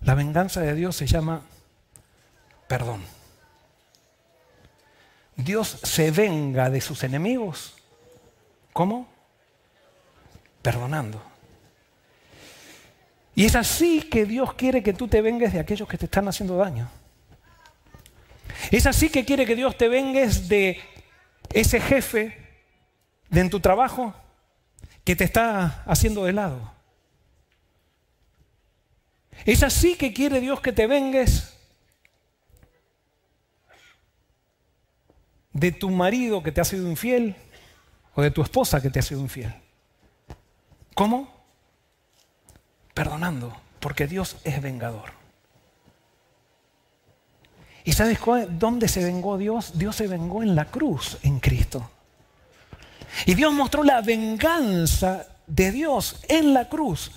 [0.00, 1.42] La venganza de Dios se llama
[2.66, 3.02] perdón.
[5.36, 7.74] Dios se venga de sus enemigos.
[8.72, 9.06] ¿Cómo?
[10.60, 11.22] Perdonando.
[13.36, 16.26] Y es así que Dios quiere que tú te vengues de aquellos que te están
[16.26, 16.90] haciendo daño.
[18.72, 20.80] Es así que quiere que Dios te vengues de
[21.52, 22.41] ese jefe
[23.32, 24.14] de en tu trabajo
[25.04, 26.70] que te está haciendo de lado.
[29.44, 31.58] Es así que quiere Dios que te vengues
[35.52, 37.34] de tu marido que te ha sido infiel
[38.14, 39.52] o de tu esposa que te ha sido infiel.
[40.94, 41.32] ¿Cómo?
[42.92, 45.10] Perdonando, porque Dios es vengador.
[47.84, 48.18] ¿Y sabes
[48.50, 49.78] dónde se vengó Dios?
[49.78, 51.90] Dios se vengó en la cruz, en Cristo.
[53.26, 57.10] Y Dios mostró la venganza de Dios en la cruz.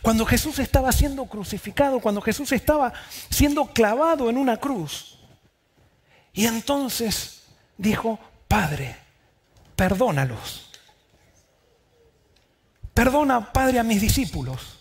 [0.00, 2.92] Cuando Jesús estaba siendo crucificado, cuando Jesús estaba
[3.30, 5.18] siendo clavado en una cruz.
[6.32, 7.42] Y entonces
[7.76, 8.96] dijo, Padre,
[9.74, 10.70] perdónalos.
[12.94, 14.78] Perdona, Padre, a mis discípulos.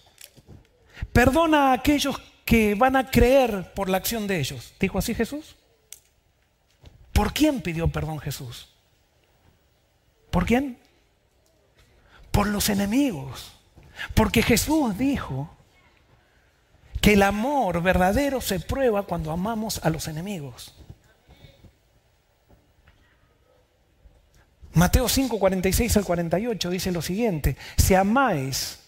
[1.12, 4.74] Perdona a aquellos que van a creer por la acción de ellos.
[4.80, 5.56] ¿Dijo así Jesús?
[7.14, 8.71] ¿Por quién pidió perdón Jesús?
[10.32, 10.78] ¿Por quién?
[12.32, 13.52] Por los enemigos.
[14.14, 15.56] Porque Jesús dijo
[17.02, 20.74] que el amor verdadero se prueba cuando amamos a los enemigos.
[24.74, 28.80] Mateo 5, 46 al 48 dice lo siguiente, si amáis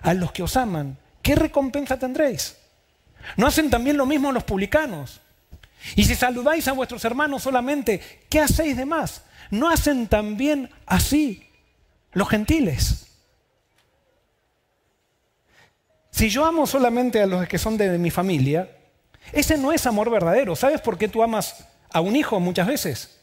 [0.00, 2.56] a los que os aman, ¿qué recompensa tendréis?
[3.36, 5.20] ¿No hacen también lo mismo los publicanos?
[5.96, 9.22] Y si saludáis a vuestros hermanos solamente, ¿qué hacéis de más?
[9.50, 11.48] ¿No hacen también así
[12.12, 13.06] los gentiles?
[16.10, 18.70] Si yo amo solamente a los que son de, mi familia,
[19.32, 20.54] ese no es amor verdadero.
[20.54, 23.18] ¿Sabes por qué tú amas a un hijo muchas veces?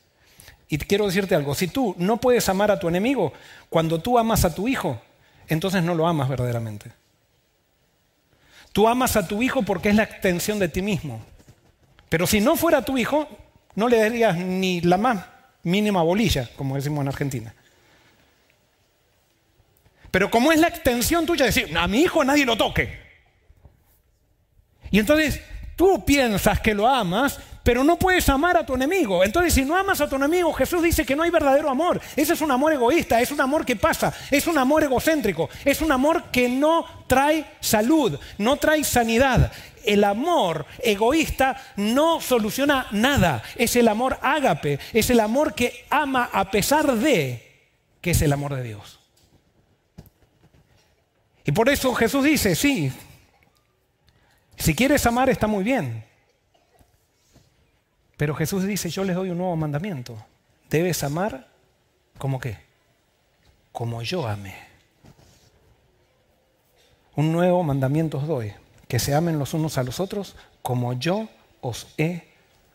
[0.68, 3.32] Y quiero decirte algo, si tú no puedes amar a tu enemigo,
[3.70, 5.02] cuando tú amas a tu hijo,
[5.48, 6.92] entonces no lo amas verdaderamente.
[8.72, 11.22] Tú amas a tu hijo porque es la extensión de ti mismo.
[12.10, 13.28] Pero si no fuera tu hijo,
[13.76, 15.26] no le darías ni la más
[15.64, 17.54] mínima bolilla, como decimos en Argentina.
[20.12, 23.00] Pero como es la extensión tuya, decir, a mi hijo nadie lo toque.
[24.92, 25.40] Y entonces
[25.76, 29.24] tú piensas que lo amas, pero no puedes amar a tu enemigo.
[29.24, 32.02] Entonces, si no amas a tu enemigo, Jesús dice que no hay verdadero amor.
[32.16, 35.80] Ese es un amor egoísta, es un amor que pasa, es un amor egocéntrico, es
[35.82, 39.52] un amor que no trae salud, no trae sanidad.
[39.90, 43.42] El amor egoísta no soluciona nada.
[43.56, 48.32] Es el amor ágape, es el amor que ama a pesar de que es el
[48.32, 49.00] amor de Dios.
[51.44, 52.92] Y por eso Jesús dice, sí,
[54.58, 56.06] si quieres amar está muy bien,
[58.16, 60.24] pero Jesús dice, yo les doy un nuevo mandamiento.
[60.70, 61.48] Debes amar
[62.20, 62.60] como qué?
[63.72, 64.54] Como yo amé.
[67.16, 68.54] Un nuevo mandamiento os doy,
[68.90, 71.30] que se amen los unos a los otros como yo
[71.62, 72.28] os he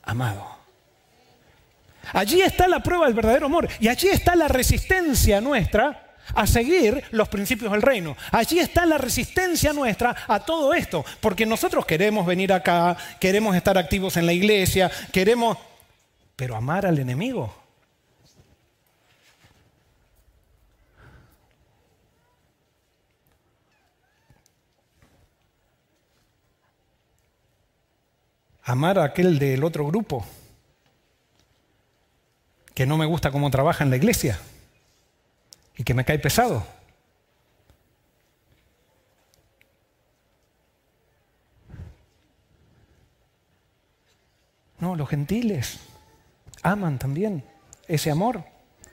[0.05, 0.47] amado.
[2.13, 7.03] Allí está la prueba del verdadero amor y allí está la resistencia nuestra a seguir
[7.11, 8.17] los principios del reino.
[8.31, 13.77] Allí está la resistencia nuestra a todo esto, porque nosotros queremos venir acá, queremos estar
[13.77, 15.59] activos en la iglesia, queremos,
[16.37, 17.64] pero amar al enemigo.
[28.65, 30.25] Amar a aquel del otro grupo
[32.75, 34.39] que no me gusta cómo trabaja en la iglesia
[35.77, 36.67] y que me cae pesado.
[44.79, 45.79] No, los gentiles
[46.63, 47.45] aman también
[47.87, 48.45] ese amor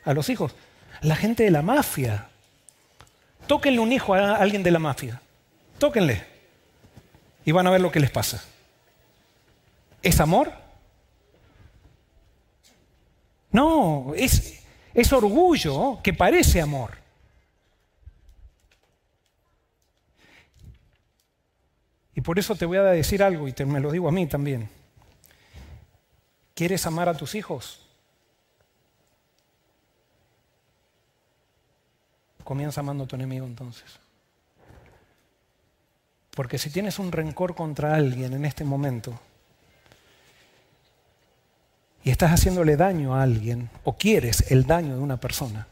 [0.05, 0.53] a los hijos.
[1.01, 2.27] La gente de la mafia.
[3.47, 5.21] Tóquenle un hijo a alguien de la mafia.
[5.79, 6.23] Tóquenle.
[7.43, 8.43] Y van a ver lo que les pasa.
[10.01, 10.51] ¿Es amor?
[13.51, 14.63] No, es,
[15.11, 16.97] orgullo que parece amor.
[22.15, 24.27] Y por eso te voy a decir algo y te, me lo digo a mí
[24.27, 24.69] también.
[26.53, 27.85] ¿Quieres amar a tus hijos?
[32.43, 33.99] Comienza amando a tu enemigo entonces.
[36.31, 39.19] Porque si tienes un rencor contra alguien en este momento,
[42.03, 45.67] y estás haciéndole daño a alguien o quieres el daño de una persona,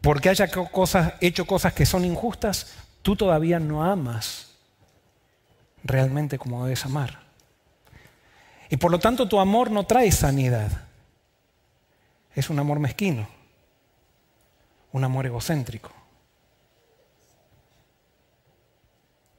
[0.00, 0.48] porque haya
[1.20, 4.50] hecho cosas que son injustas, tú todavía no amas
[5.84, 7.20] realmente como debes amar.
[8.70, 10.70] Y por lo tanto tu amor no trae sanidad.
[12.34, 13.28] Es un amor mezquino,
[14.92, 15.90] un amor egocéntrico.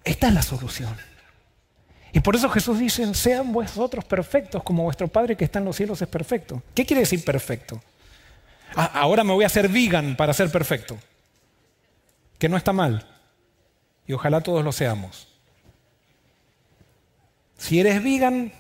[0.04, 1.11] Esta es la solución.
[2.14, 5.76] Y por eso Jesús dice, sean vosotros perfectos como vuestro Padre que está en los
[5.76, 6.62] cielos es perfecto.
[6.76, 7.82] ¿Qué quiere decir perfecto?
[8.76, 10.98] Ah, ahora me voy a hacer vegan para ser perfecto.
[12.38, 13.08] Que no está mal.
[14.08, 15.28] Y ojalá todos lo seamos.
[17.58, 18.52] Si eres vegan,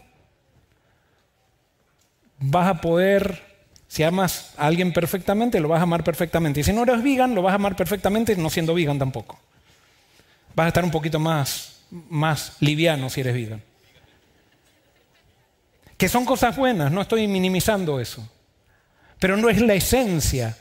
[2.37, 3.41] vas a poder,
[3.87, 6.59] si amas a alguien perfectamente, lo vas a amar perfectamente.
[6.59, 9.39] Y si no eres vegan, lo vas a amar perfectamente no siendo vegan tampoco.
[10.55, 13.61] Vas a estar un poquito más, más liviano si eres vegan.
[15.97, 18.27] Que son cosas buenas, no estoy minimizando eso
[19.21, 20.57] pero no es la esencia.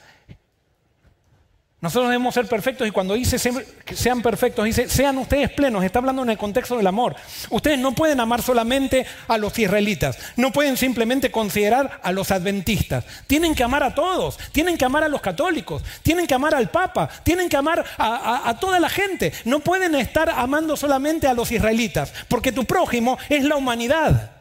[1.80, 6.22] Nosotros debemos ser perfectos y cuando dice sean perfectos, dice sean ustedes plenos, está hablando
[6.22, 7.16] en el contexto del amor.
[7.48, 13.06] Ustedes no pueden amar solamente a los israelitas, no pueden simplemente considerar a los adventistas.
[13.26, 16.68] Tienen que amar a todos, tienen que amar a los católicos, tienen que amar al
[16.68, 19.32] Papa, tienen que amar a, a toda la gente.
[19.46, 24.39] No pueden estar amando solamente a los israelitas, porque tu prójimo es la humanidad.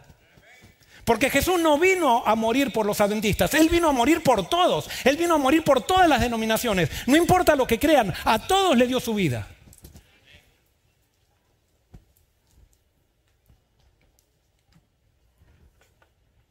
[1.10, 4.88] Porque Jesús no vino a morir por los adventistas, Él vino a morir por todos,
[5.04, 6.88] Él vino a morir por todas las denominaciones.
[7.08, 9.48] No importa lo que crean, a todos le dio su vida.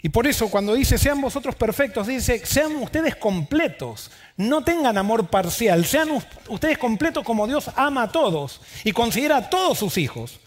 [0.02, 5.28] Y por eso cuando dice sean vosotros perfectos, dice sean ustedes completos, no tengan amor
[5.28, 6.08] parcial, sean
[6.48, 10.40] ustedes completos como Dios ama a todos y considera a todos sus hijos.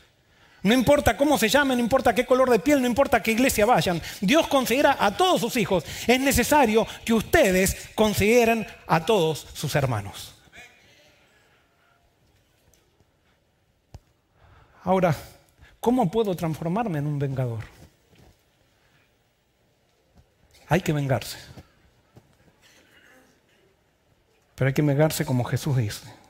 [0.63, 3.65] No importa cómo se llamen, no importa qué color de piel, no importa qué iglesia
[3.65, 4.01] vayan.
[4.19, 5.83] Dios considera a todos sus hijos.
[6.05, 10.35] Es necesario que ustedes consideren a todos sus hermanos.
[14.83, 15.15] Ahora,
[15.79, 17.63] ¿cómo puedo transformarme en un vengador?
[20.67, 21.37] Hay que vengarse.
[24.55, 26.20] Pero hay que vengarse como Jesús dice.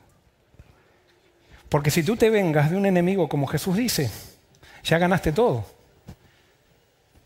[1.72, 4.12] Porque si tú te vengas de un enemigo como Jesús dice,
[4.84, 5.66] ya ganaste todo.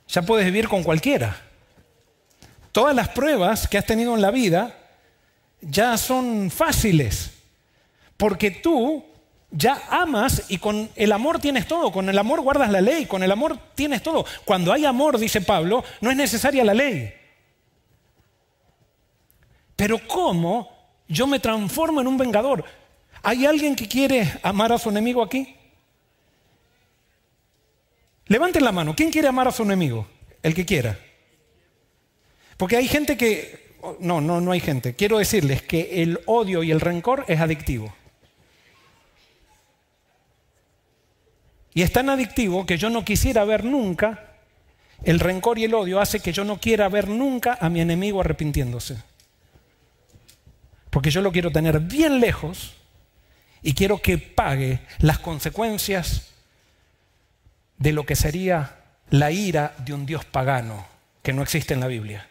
[0.07, 1.35] Ya puedes vivir con cualquiera.
[2.71, 4.77] Todas las pruebas que has tenido en la vida
[5.61, 7.31] ya son fáciles.
[8.17, 9.03] Porque tú
[9.49, 13.23] ya amas y con el amor tienes todo, con el amor guardas la ley, con
[13.23, 14.27] el amor tienes todo.
[14.45, 17.11] Cuando hay amor, dice Pablo, no es necesaria la ley.
[19.75, 20.69] Pero ¿cómo
[21.07, 22.84] yo me transformo en un vengador?
[23.27, 25.55] ¿Hay alguien que quiere amar a su enemigo aquí?
[28.27, 28.95] Levanten la mano.
[28.95, 30.07] ¿Quién quiere amar a su enemigo?
[30.43, 30.99] El que quiera.
[32.55, 33.77] Porque hay gente que...
[33.99, 34.93] No, no, no hay gente.
[34.93, 37.91] Quiero decirles que el odio y el rencor es adictivo.
[41.73, 44.35] Y es tan adictivo que yo no quisiera ver nunca,
[45.03, 48.21] el rencor y el odio hace que yo no quiera ver nunca a mi enemigo
[48.21, 48.97] arrepintiéndose.
[50.91, 52.75] Porque yo lo quiero tener bien lejos
[53.65, 56.27] y quiero que pague las consecuencias
[57.79, 58.75] de lo que sería
[59.09, 60.85] la ira de un Dios pagano
[61.23, 62.27] que no existe en la Biblia.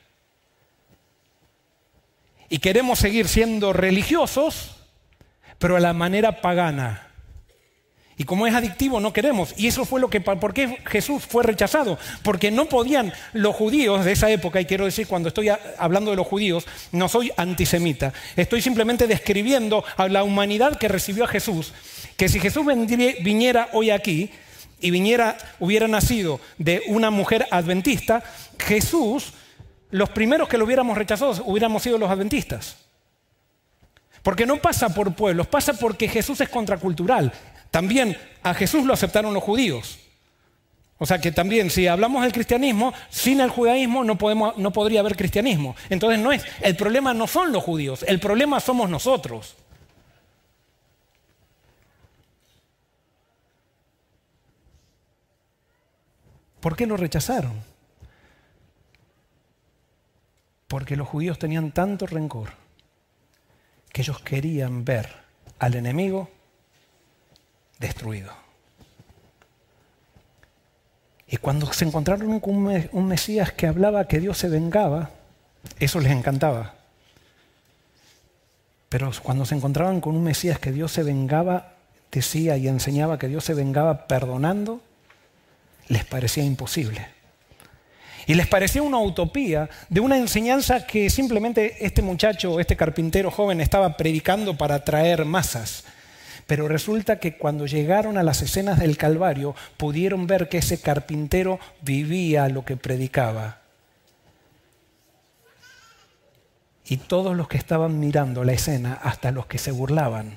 [2.48, 4.76] Y queremos seguir siendo religiosos,
[5.58, 7.08] pero a la manera pagana.
[8.16, 9.54] Y como es adictivo, no queremos.
[9.56, 11.98] Y eso fue lo que, ¿por qué Jesús fue rechazado?
[12.22, 16.16] Porque no podían los judíos de esa época, y quiero decir, cuando estoy hablando de
[16.16, 18.12] los judíos, no soy antisemita.
[18.36, 21.72] Estoy simplemente describiendo a la humanidad que recibió a Jesús.
[22.16, 24.30] Que si Jesús viniera hoy aquí
[24.80, 28.22] y viniera, hubiera nacido de una mujer adventista,
[28.58, 29.32] Jesús,
[29.90, 32.76] los primeros que lo hubiéramos rechazado hubiéramos sido los adventistas.
[34.22, 37.32] Porque no pasa por pueblos, pasa porque Jesús es contracultural.
[37.74, 39.98] También a Jesús lo aceptaron los judíos.
[40.96, 45.00] O sea que también si hablamos del cristianismo, sin el judaísmo no, podemos, no podría
[45.00, 45.74] haber cristianismo.
[45.90, 49.56] Entonces no es, el problema no son los judíos, el problema somos nosotros.
[56.60, 57.60] ¿Por qué lo rechazaron?
[60.68, 62.50] Porque los judíos tenían tanto rencor
[63.92, 65.12] que ellos querían ver
[65.58, 66.30] al enemigo
[67.84, 68.32] destruido.
[71.28, 75.10] Y cuando se encontraron con un Mesías que hablaba que Dios se vengaba,
[75.78, 76.74] eso les encantaba.
[78.88, 81.74] Pero cuando se encontraban con un Mesías que Dios se vengaba,
[82.10, 84.80] decía y enseñaba que Dios se vengaba perdonando,
[85.88, 87.06] les parecía imposible.
[88.26, 93.60] Y les parecía una utopía de una enseñanza que simplemente este muchacho, este carpintero joven
[93.60, 95.84] estaba predicando para atraer masas.
[96.46, 101.58] Pero resulta que cuando llegaron a las escenas del Calvario pudieron ver que ese carpintero
[101.80, 103.60] vivía lo que predicaba.
[106.86, 110.36] Y todos los que estaban mirando la escena, hasta los que se burlaban,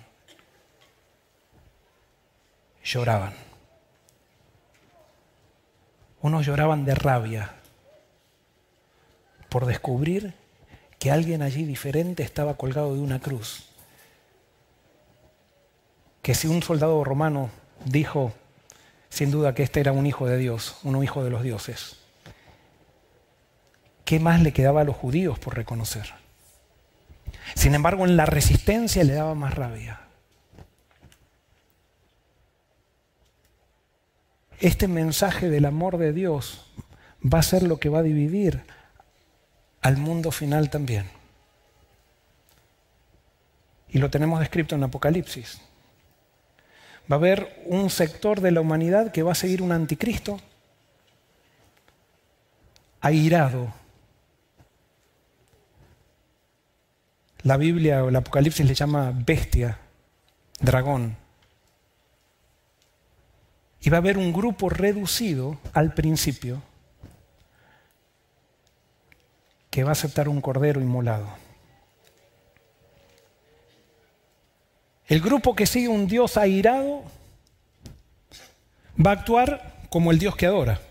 [2.86, 3.34] lloraban.
[6.22, 7.54] Unos lloraban de rabia
[9.50, 10.34] por descubrir
[11.00, 13.67] que alguien allí diferente estaba colgado de una cruz.
[16.28, 17.50] Que si un soldado romano
[17.86, 18.34] dijo,
[19.08, 22.00] sin duda, que este era un hijo de Dios, un hijo de los dioses,
[24.04, 26.14] ¿qué más le quedaba a los judíos por reconocer?
[27.56, 30.02] Sin embargo, en la resistencia le daba más rabia.
[34.60, 36.70] Este mensaje del amor de Dios
[37.24, 38.66] va a ser lo que va a dividir
[39.82, 41.06] al mundo final también.
[43.88, 45.62] Y lo tenemos descrito en Apocalipsis.
[47.10, 50.40] Va a haber un sector de la humanidad que va a seguir un anticristo
[53.00, 53.74] airado.
[57.44, 59.80] La Biblia o el Apocalipsis le llama bestia,
[60.60, 61.16] dragón.
[63.80, 66.62] Y va a haber un grupo reducido al principio
[69.70, 71.47] que va a aceptar un cordero inmolado.
[75.08, 77.04] El grupo que sigue un Dios airado
[79.04, 80.82] va a actuar como el Dios que adora.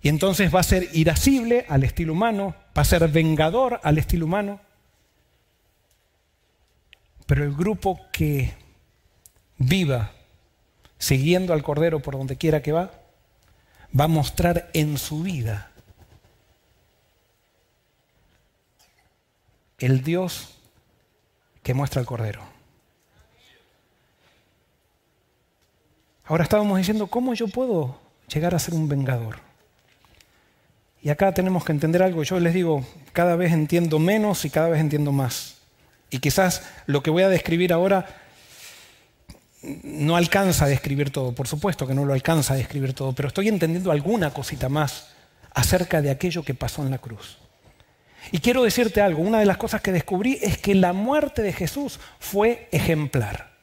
[0.00, 4.26] Y entonces va a ser irascible al estilo humano, va a ser vengador al estilo
[4.26, 4.60] humano.
[7.26, 8.54] Pero el grupo que
[9.58, 10.12] viva
[10.98, 12.90] siguiendo al Cordero por donde quiera que va,
[13.98, 15.70] va a mostrar en su vida
[19.78, 20.53] el Dios
[21.64, 22.42] que muestra el Cordero.
[26.26, 27.98] Ahora estábamos diciendo, ¿cómo yo puedo
[28.32, 29.38] llegar a ser un vengador?
[31.02, 32.22] Y acá tenemos que entender algo.
[32.22, 35.56] Yo les digo, cada vez entiendo menos y cada vez entiendo más.
[36.10, 38.06] Y quizás lo que voy a describir ahora
[39.82, 43.28] no alcanza a describir todo, por supuesto que no lo alcanza a describir todo, pero
[43.28, 45.14] estoy entendiendo alguna cosita más
[45.54, 47.38] acerca de aquello que pasó en la cruz.
[48.32, 51.52] Y quiero decirte algo, una de las cosas que descubrí es que la muerte de
[51.52, 53.54] Jesús fue ejemplar.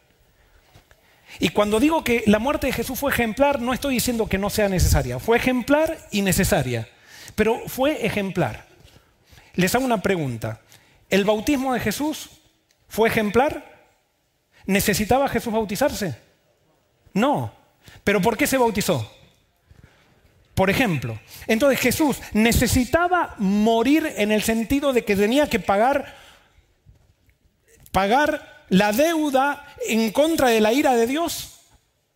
[1.40, 4.50] Y cuando digo que la muerte de Jesús fue ejemplar, no estoy diciendo que no
[4.50, 6.88] sea necesaria, fue ejemplar y necesaria,
[7.36, 8.66] pero fue ejemplar.
[9.56, 10.62] Les hago una pregunta,
[11.10, 12.30] ¿el bautismo de Jesús
[12.88, 13.72] fue ejemplar?
[14.66, 16.16] ¿Necesitaba Jesús bautizarse?
[17.14, 17.54] No.
[18.04, 19.12] ¿Pero por qué se bautizó?
[20.56, 26.16] Por ejemplo, entonces Jesús necesitaba morir en el sentido de que tenía que pagar,
[27.92, 31.60] pagar la deuda en contra de la ira de Dios.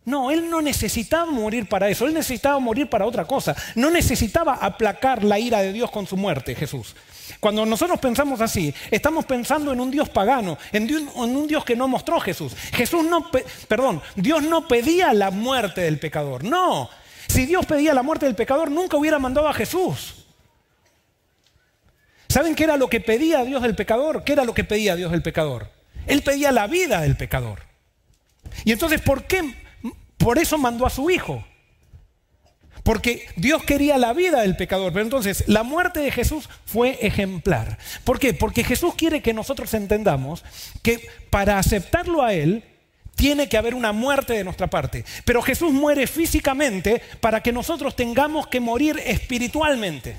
[0.04, 3.56] No, él no necesitaba morir para eso, él necesitaba morir para otra cosa.
[3.74, 6.94] No necesitaba aplacar la ira de Dios con su muerte, Jesús.
[7.40, 11.88] Cuando nosotros pensamos así, estamos pensando en un Dios pagano, en, un Dios que no
[11.88, 12.54] mostró Jesús.
[12.72, 13.30] Jesús no,
[13.66, 16.44] perdón, Dios no pedía la muerte del pecador.
[16.44, 16.88] No,
[17.36, 20.24] si Dios pedía la muerte del pecador, nunca hubiera mandado a Jesús.
[22.28, 24.24] ¿Saben qué era lo que pedía Dios del pecador?
[24.24, 25.70] ¿Qué era lo que pedía Dios del pecador?
[26.06, 27.60] Él pedía la vida del pecador.
[28.64, 29.54] Y entonces, ¿por qué?
[30.16, 31.44] Por eso mandó a su hijo.
[32.82, 34.94] Porque Dios quería la vida del pecador.
[34.94, 37.76] Pero entonces la muerte de Jesús fue ejemplar.
[38.04, 38.32] ¿Por qué?
[38.32, 40.42] Porque Jesús quiere que nosotros entendamos
[40.82, 42.64] que para aceptarlo a Él,
[43.16, 45.04] tiene que haber una muerte de nuestra parte.
[45.24, 50.16] Pero Jesús muere físicamente para que nosotros tengamos que morir espiritualmente.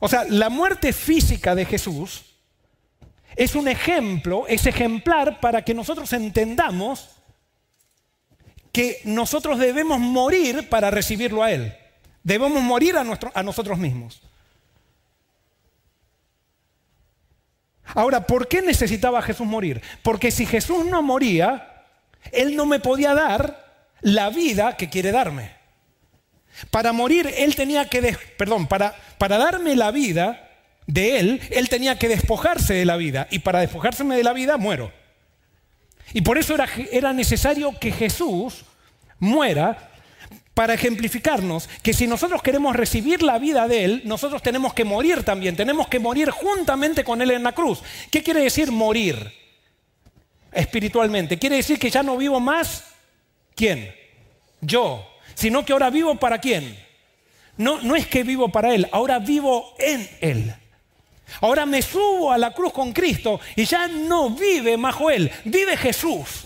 [0.00, 2.24] O sea, la muerte física de Jesús
[3.36, 7.10] es un ejemplo, es ejemplar para que nosotros entendamos
[8.72, 11.76] que nosotros debemos morir para recibirlo a Él.
[12.24, 14.22] Debemos morir a, nosotros mismos.
[17.84, 19.82] Ahora, ¿por qué necesitaba Jesús morir?
[20.02, 21.84] Porque si Jesús no moría,
[22.30, 25.52] Él no me podía dar la vida que quiere darme.
[26.70, 30.50] Para morir, Él tenía que, perdón, para, para darme la vida
[30.86, 33.26] de Él, Él tenía que despojarse de la vida.
[33.30, 34.92] Y para despojárseme de la vida, muero.
[36.12, 38.64] Y por eso era, era necesario que Jesús
[39.18, 39.91] muera
[40.54, 45.22] para ejemplificarnos que si nosotros queremos recibir la vida de Él, nosotros tenemos que morir
[45.22, 47.82] también, tenemos que morir juntamente con Él en la cruz.
[48.10, 49.32] ¿Qué quiere decir morir
[50.52, 51.38] espiritualmente?
[51.38, 52.92] Quiere decir que ya no vivo más
[53.54, 53.94] ¿quién?
[54.60, 55.06] Yo.
[55.34, 56.78] Sino que ahora vivo para quién?
[57.56, 60.54] No, no es que vivo para Él, ahora vivo en Él.
[61.40, 65.76] Ahora me subo a la cruz con Cristo y ya no vive bajo Él, vive
[65.76, 66.44] Jesús.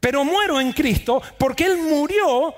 [0.00, 2.54] Pero muero en Cristo porque Él murió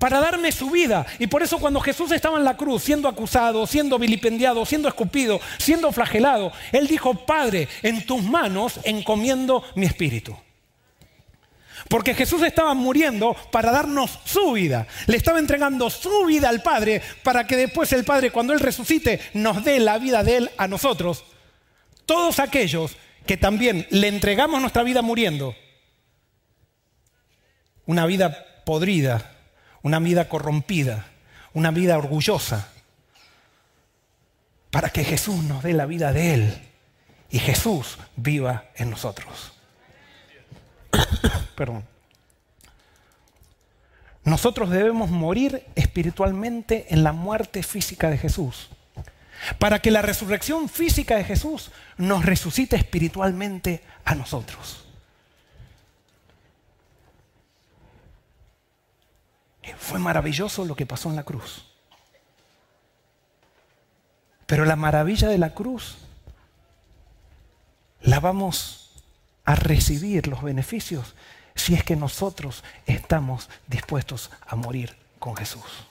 [0.00, 1.06] para darme su vida.
[1.20, 5.40] Y por eso cuando Jesús estaba en la cruz, siendo acusado, siendo vilipendiado, siendo escupido,
[5.58, 10.36] siendo flagelado, Él dijo, Padre, en tus manos encomiendo mi espíritu.
[11.88, 14.86] Porque Jesús estaba muriendo para darnos su vida.
[15.06, 19.20] Le estaba entregando su vida al Padre para que después el Padre, cuando Él resucite,
[19.34, 21.24] nos dé la vida de Él a nosotros.
[22.06, 25.54] Todos aquellos que también le entregamos nuestra vida muriendo,
[27.90, 29.32] una vida podrida,
[29.82, 31.06] una vida corrompida,
[31.54, 32.68] una vida orgullosa,
[34.70, 36.62] para que Jesús nos dé la vida de Él
[37.30, 39.54] y Jesús viva en nosotros.
[41.56, 41.82] Perdón.
[44.22, 48.68] Nosotros debemos morir espiritualmente en la muerte física de Jesús,
[49.58, 54.84] para que la resurrección física de Jesús nos resucite espiritualmente a nosotros.
[59.78, 61.64] Fue maravilloso lo que pasó en la cruz.
[64.46, 65.98] Pero la maravilla de la cruz
[68.00, 68.90] la vamos
[69.44, 71.14] a recibir los beneficios
[71.54, 75.86] si es que nosotros estamos dispuestos a morir con Jesús.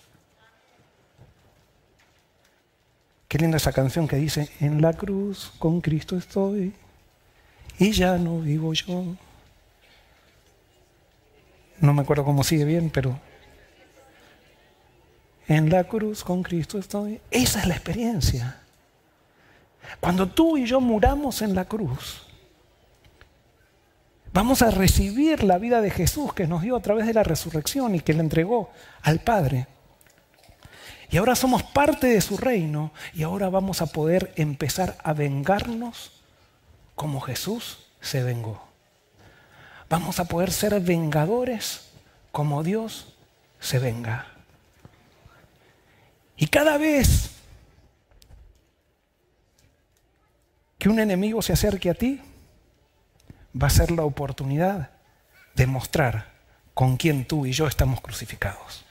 [3.28, 6.74] Qué linda esa canción que dice, en la cruz con Cristo estoy
[7.78, 9.04] y ya no vivo yo.
[11.80, 13.20] No me acuerdo cómo sigue bien, pero
[15.50, 17.20] en la cruz con Cristo estoy.
[17.32, 18.60] Esa es la experiencia.
[20.00, 22.28] Cuando tú y yo muramos en la cruz,
[24.32, 27.96] vamos a recibir la vida de Jesús que nos dio a través de la resurrección
[27.96, 28.70] y que le entregó
[29.02, 29.68] al Padre.
[31.10, 36.12] Y ahora somos parte de su reino y ahora vamos a poder empezar a vengarnos
[36.94, 38.62] como Jesús se vengó.
[39.90, 41.90] Vamos a poder ser vengadores
[42.32, 43.16] como Dios
[43.60, 44.39] se venga.
[46.40, 47.32] Y cada vez
[50.78, 52.22] que un enemigo se acerque a ti,
[53.62, 54.92] va a ser la oportunidad
[55.56, 56.32] de mostrar
[56.74, 58.86] con quién tú y yo estamos crucificados.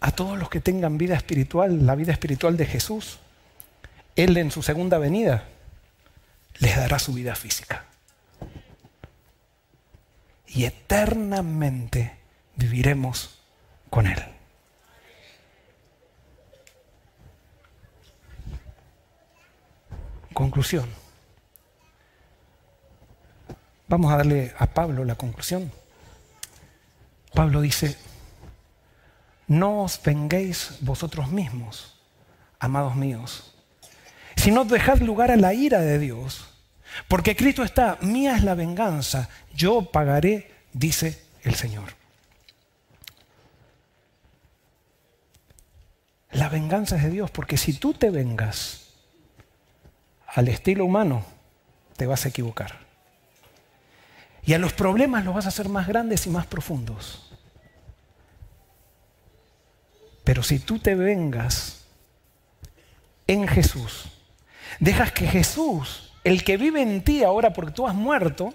[0.00, 3.18] A todos los que tengan vida espiritual, la vida espiritual de Jesús,
[4.14, 5.48] Él en su segunda venida
[6.58, 7.86] les dará su vida física.
[10.46, 12.18] Y eternamente
[12.56, 13.39] viviremos
[13.90, 14.24] con Él.
[20.32, 20.88] Conclusión.
[23.88, 25.70] Vamos a darle a Pablo la conclusión.
[27.34, 27.96] Pablo dice,
[29.48, 32.00] no os venguéis vosotros mismos,
[32.58, 33.52] amados míos,
[34.36, 36.48] sino dejad lugar a la ira de Dios,
[37.08, 41.99] porque Cristo está, mía es la venganza, yo pagaré, dice el Señor.
[46.50, 48.88] La venganza es de Dios, porque si tú te vengas
[50.26, 51.24] al estilo humano,
[51.96, 52.76] te vas a equivocar.
[54.42, 57.30] Y a los problemas los vas a hacer más grandes y más profundos.
[60.24, 61.84] Pero si tú te vengas
[63.28, 64.06] en Jesús,
[64.80, 68.54] dejas que Jesús, el que vive en ti ahora porque tú has muerto,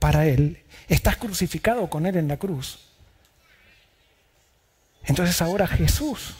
[0.00, 2.88] para Él, estás crucificado con Él en la cruz.
[5.04, 6.38] Entonces ahora Jesús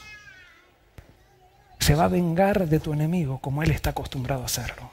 [1.85, 4.89] se va a vengar de tu enemigo como Él está acostumbrado a hacerlo.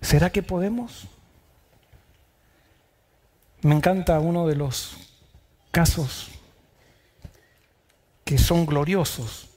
[0.00, 1.06] ¿Será que podemos?
[3.60, 4.96] Me encanta uno de los
[5.70, 6.30] casos
[8.24, 9.50] que son gloriosos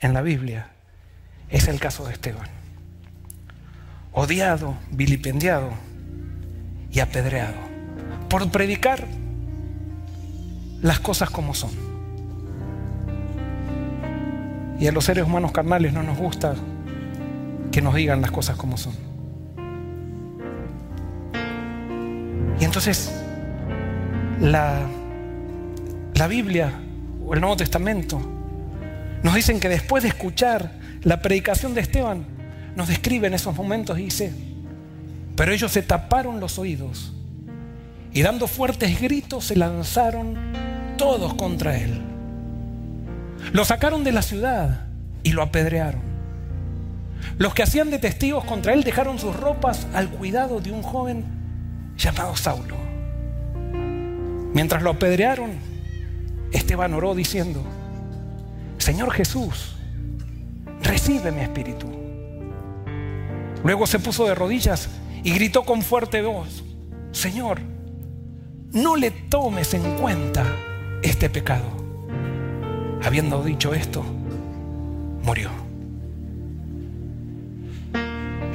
[0.00, 0.72] en la Biblia.
[1.48, 2.50] Es el caso de Esteban.
[4.12, 5.70] Odiado, vilipendiado
[6.92, 7.56] y apedreado
[8.28, 9.06] por predicar
[10.82, 11.85] las cosas como son.
[14.78, 16.54] Y a los seres humanos carnales no nos gusta
[17.72, 18.94] que nos digan las cosas como son.
[22.58, 23.12] Y entonces
[24.40, 24.86] la,
[26.14, 26.72] la Biblia
[27.24, 28.20] o el Nuevo Testamento
[29.22, 30.72] nos dicen que después de escuchar
[31.02, 32.24] la predicación de Esteban,
[32.74, 34.32] nos describe en esos momentos y dice,
[35.34, 37.12] pero ellos se taparon los oídos
[38.12, 40.36] y dando fuertes gritos se lanzaron
[40.96, 42.15] todos contra él.
[43.52, 44.86] Lo sacaron de la ciudad
[45.22, 46.00] y lo apedrearon.
[47.38, 51.24] Los que hacían de testigos contra él dejaron sus ropas al cuidado de un joven
[51.96, 52.76] llamado Saulo.
[54.52, 55.52] Mientras lo apedrearon,
[56.52, 57.62] Esteban oró diciendo,
[58.78, 59.76] Señor Jesús,
[60.82, 61.88] recibe mi espíritu.
[63.64, 64.88] Luego se puso de rodillas
[65.22, 66.62] y gritó con fuerte voz,
[67.12, 67.60] Señor,
[68.72, 70.44] no le tomes en cuenta
[71.02, 71.75] este pecado.
[73.04, 74.04] Habiendo dicho esto,
[75.22, 75.50] murió.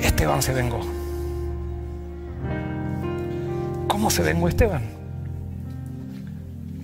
[0.02, 0.82] Esteban se vengó.
[3.88, 4.84] ¿Cómo se vengó Esteban?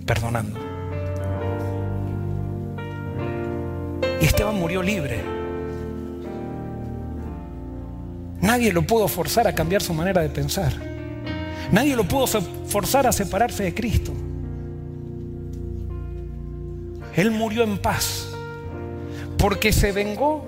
[0.06, 0.58] Perdonando.
[4.20, 5.22] Y Esteban murió libre.
[8.40, 10.72] Nadie lo pudo forzar a cambiar su manera de pensar.
[11.70, 14.12] Nadie lo pudo forzar a separarse de Cristo.
[17.18, 18.28] Él murió en paz
[19.38, 20.46] porque se vengó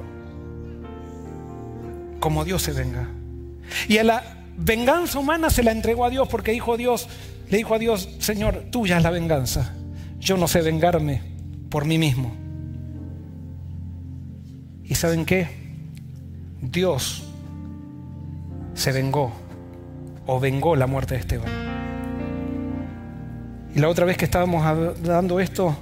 [2.21, 3.09] como Dios se venga.
[3.89, 4.23] Y a la
[4.57, 7.09] venganza humana se la entregó a Dios porque dijo Dios,
[7.49, 9.75] le dijo a Dios, Señor, tuya es la venganza.
[10.21, 11.23] Yo no sé vengarme
[11.71, 12.37] por mí mismo.
[14.85, 15.49] ¿Y saben qué?
[16.63, 17.25] Dios
[18.75, 19.33] se vengó
[20.25, 21.51] o vengó la muerte de Esteban.
[23.75, 25.77] Y la otra vez que estábamos dando esto,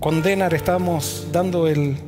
[0.00, 1.98] con Denar estábamos dando el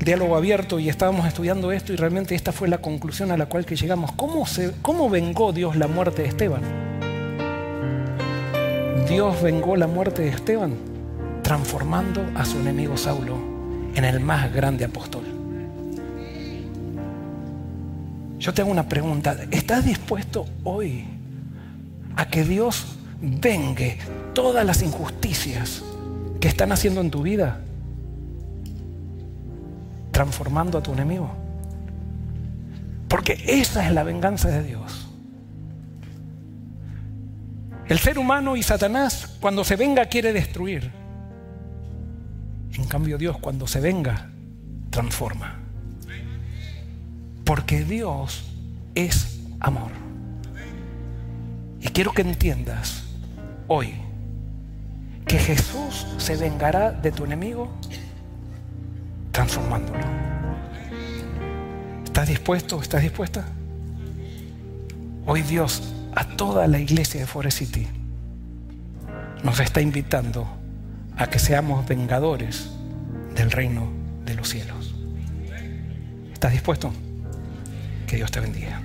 [0.00, 3.64] diálogo abierto y estábamos estudiando esto y realmente esta fue la conclusión a la cual
[3.64, 4.10] que llegamos.
[4.12, 4.44] ¿Cómo,
[4.82, 6.62] cómo vengó Dios la muerte de Esteban?
[9.08, 10.74] Dios vengó la muerte de Esteban
[11.42, 13.36] transformando a su enemigo Saulo
[13.94, 15.22] en el más grande apóstol.
[18.40, 19.36] Yo te hago una pregunta.
[19.52, 21.04] ¿Estás dispuesto hoy
[22.16, 23.98] a que Dios vengue
[24.34, 25.84] todas las injusticias
[26.40, 27.60] que están haciendo en tu vida?
[30.10, 31.30] Transformando a tu enemigo.
[33.08, 35.08] Porque esa es la venganza de Dios.
[37.86, 40.90] El ser humano y Satanás cuando se venga quiere destruir.
[42.72, 44.30] En cambio Dios cuando se venga,
[44.90, 45.58] transforma.
[47.44, 48.44] Porque Dios
[48.94, 49.90] es amor.
[51.80, 53.04] Y quiero que entiendas
[53.66, 53.94] hoy
[55.26, 57.70] que Jesús se vengará de tu enemigo
[59.32, 60.00] transformándolo.
[62.04, 62.82] ¿Estás dispuesto?
[62.82, 63.44] ¿Estás dispuesta?
[65.26, 65.82] Hoy Dios
[66.14, 67.86] a toda la iglesia de Forest City
[69.42, 70.46] nos está invitando
[71.16, 72.70] a que seamos vengadores
[73.34, 73.88] del reino
[74.24, 74.94] de los cielos.
[76.32, 76.92] ¿Estás dispuesto?
[78.06, 78.80] Que Dios te bendiga.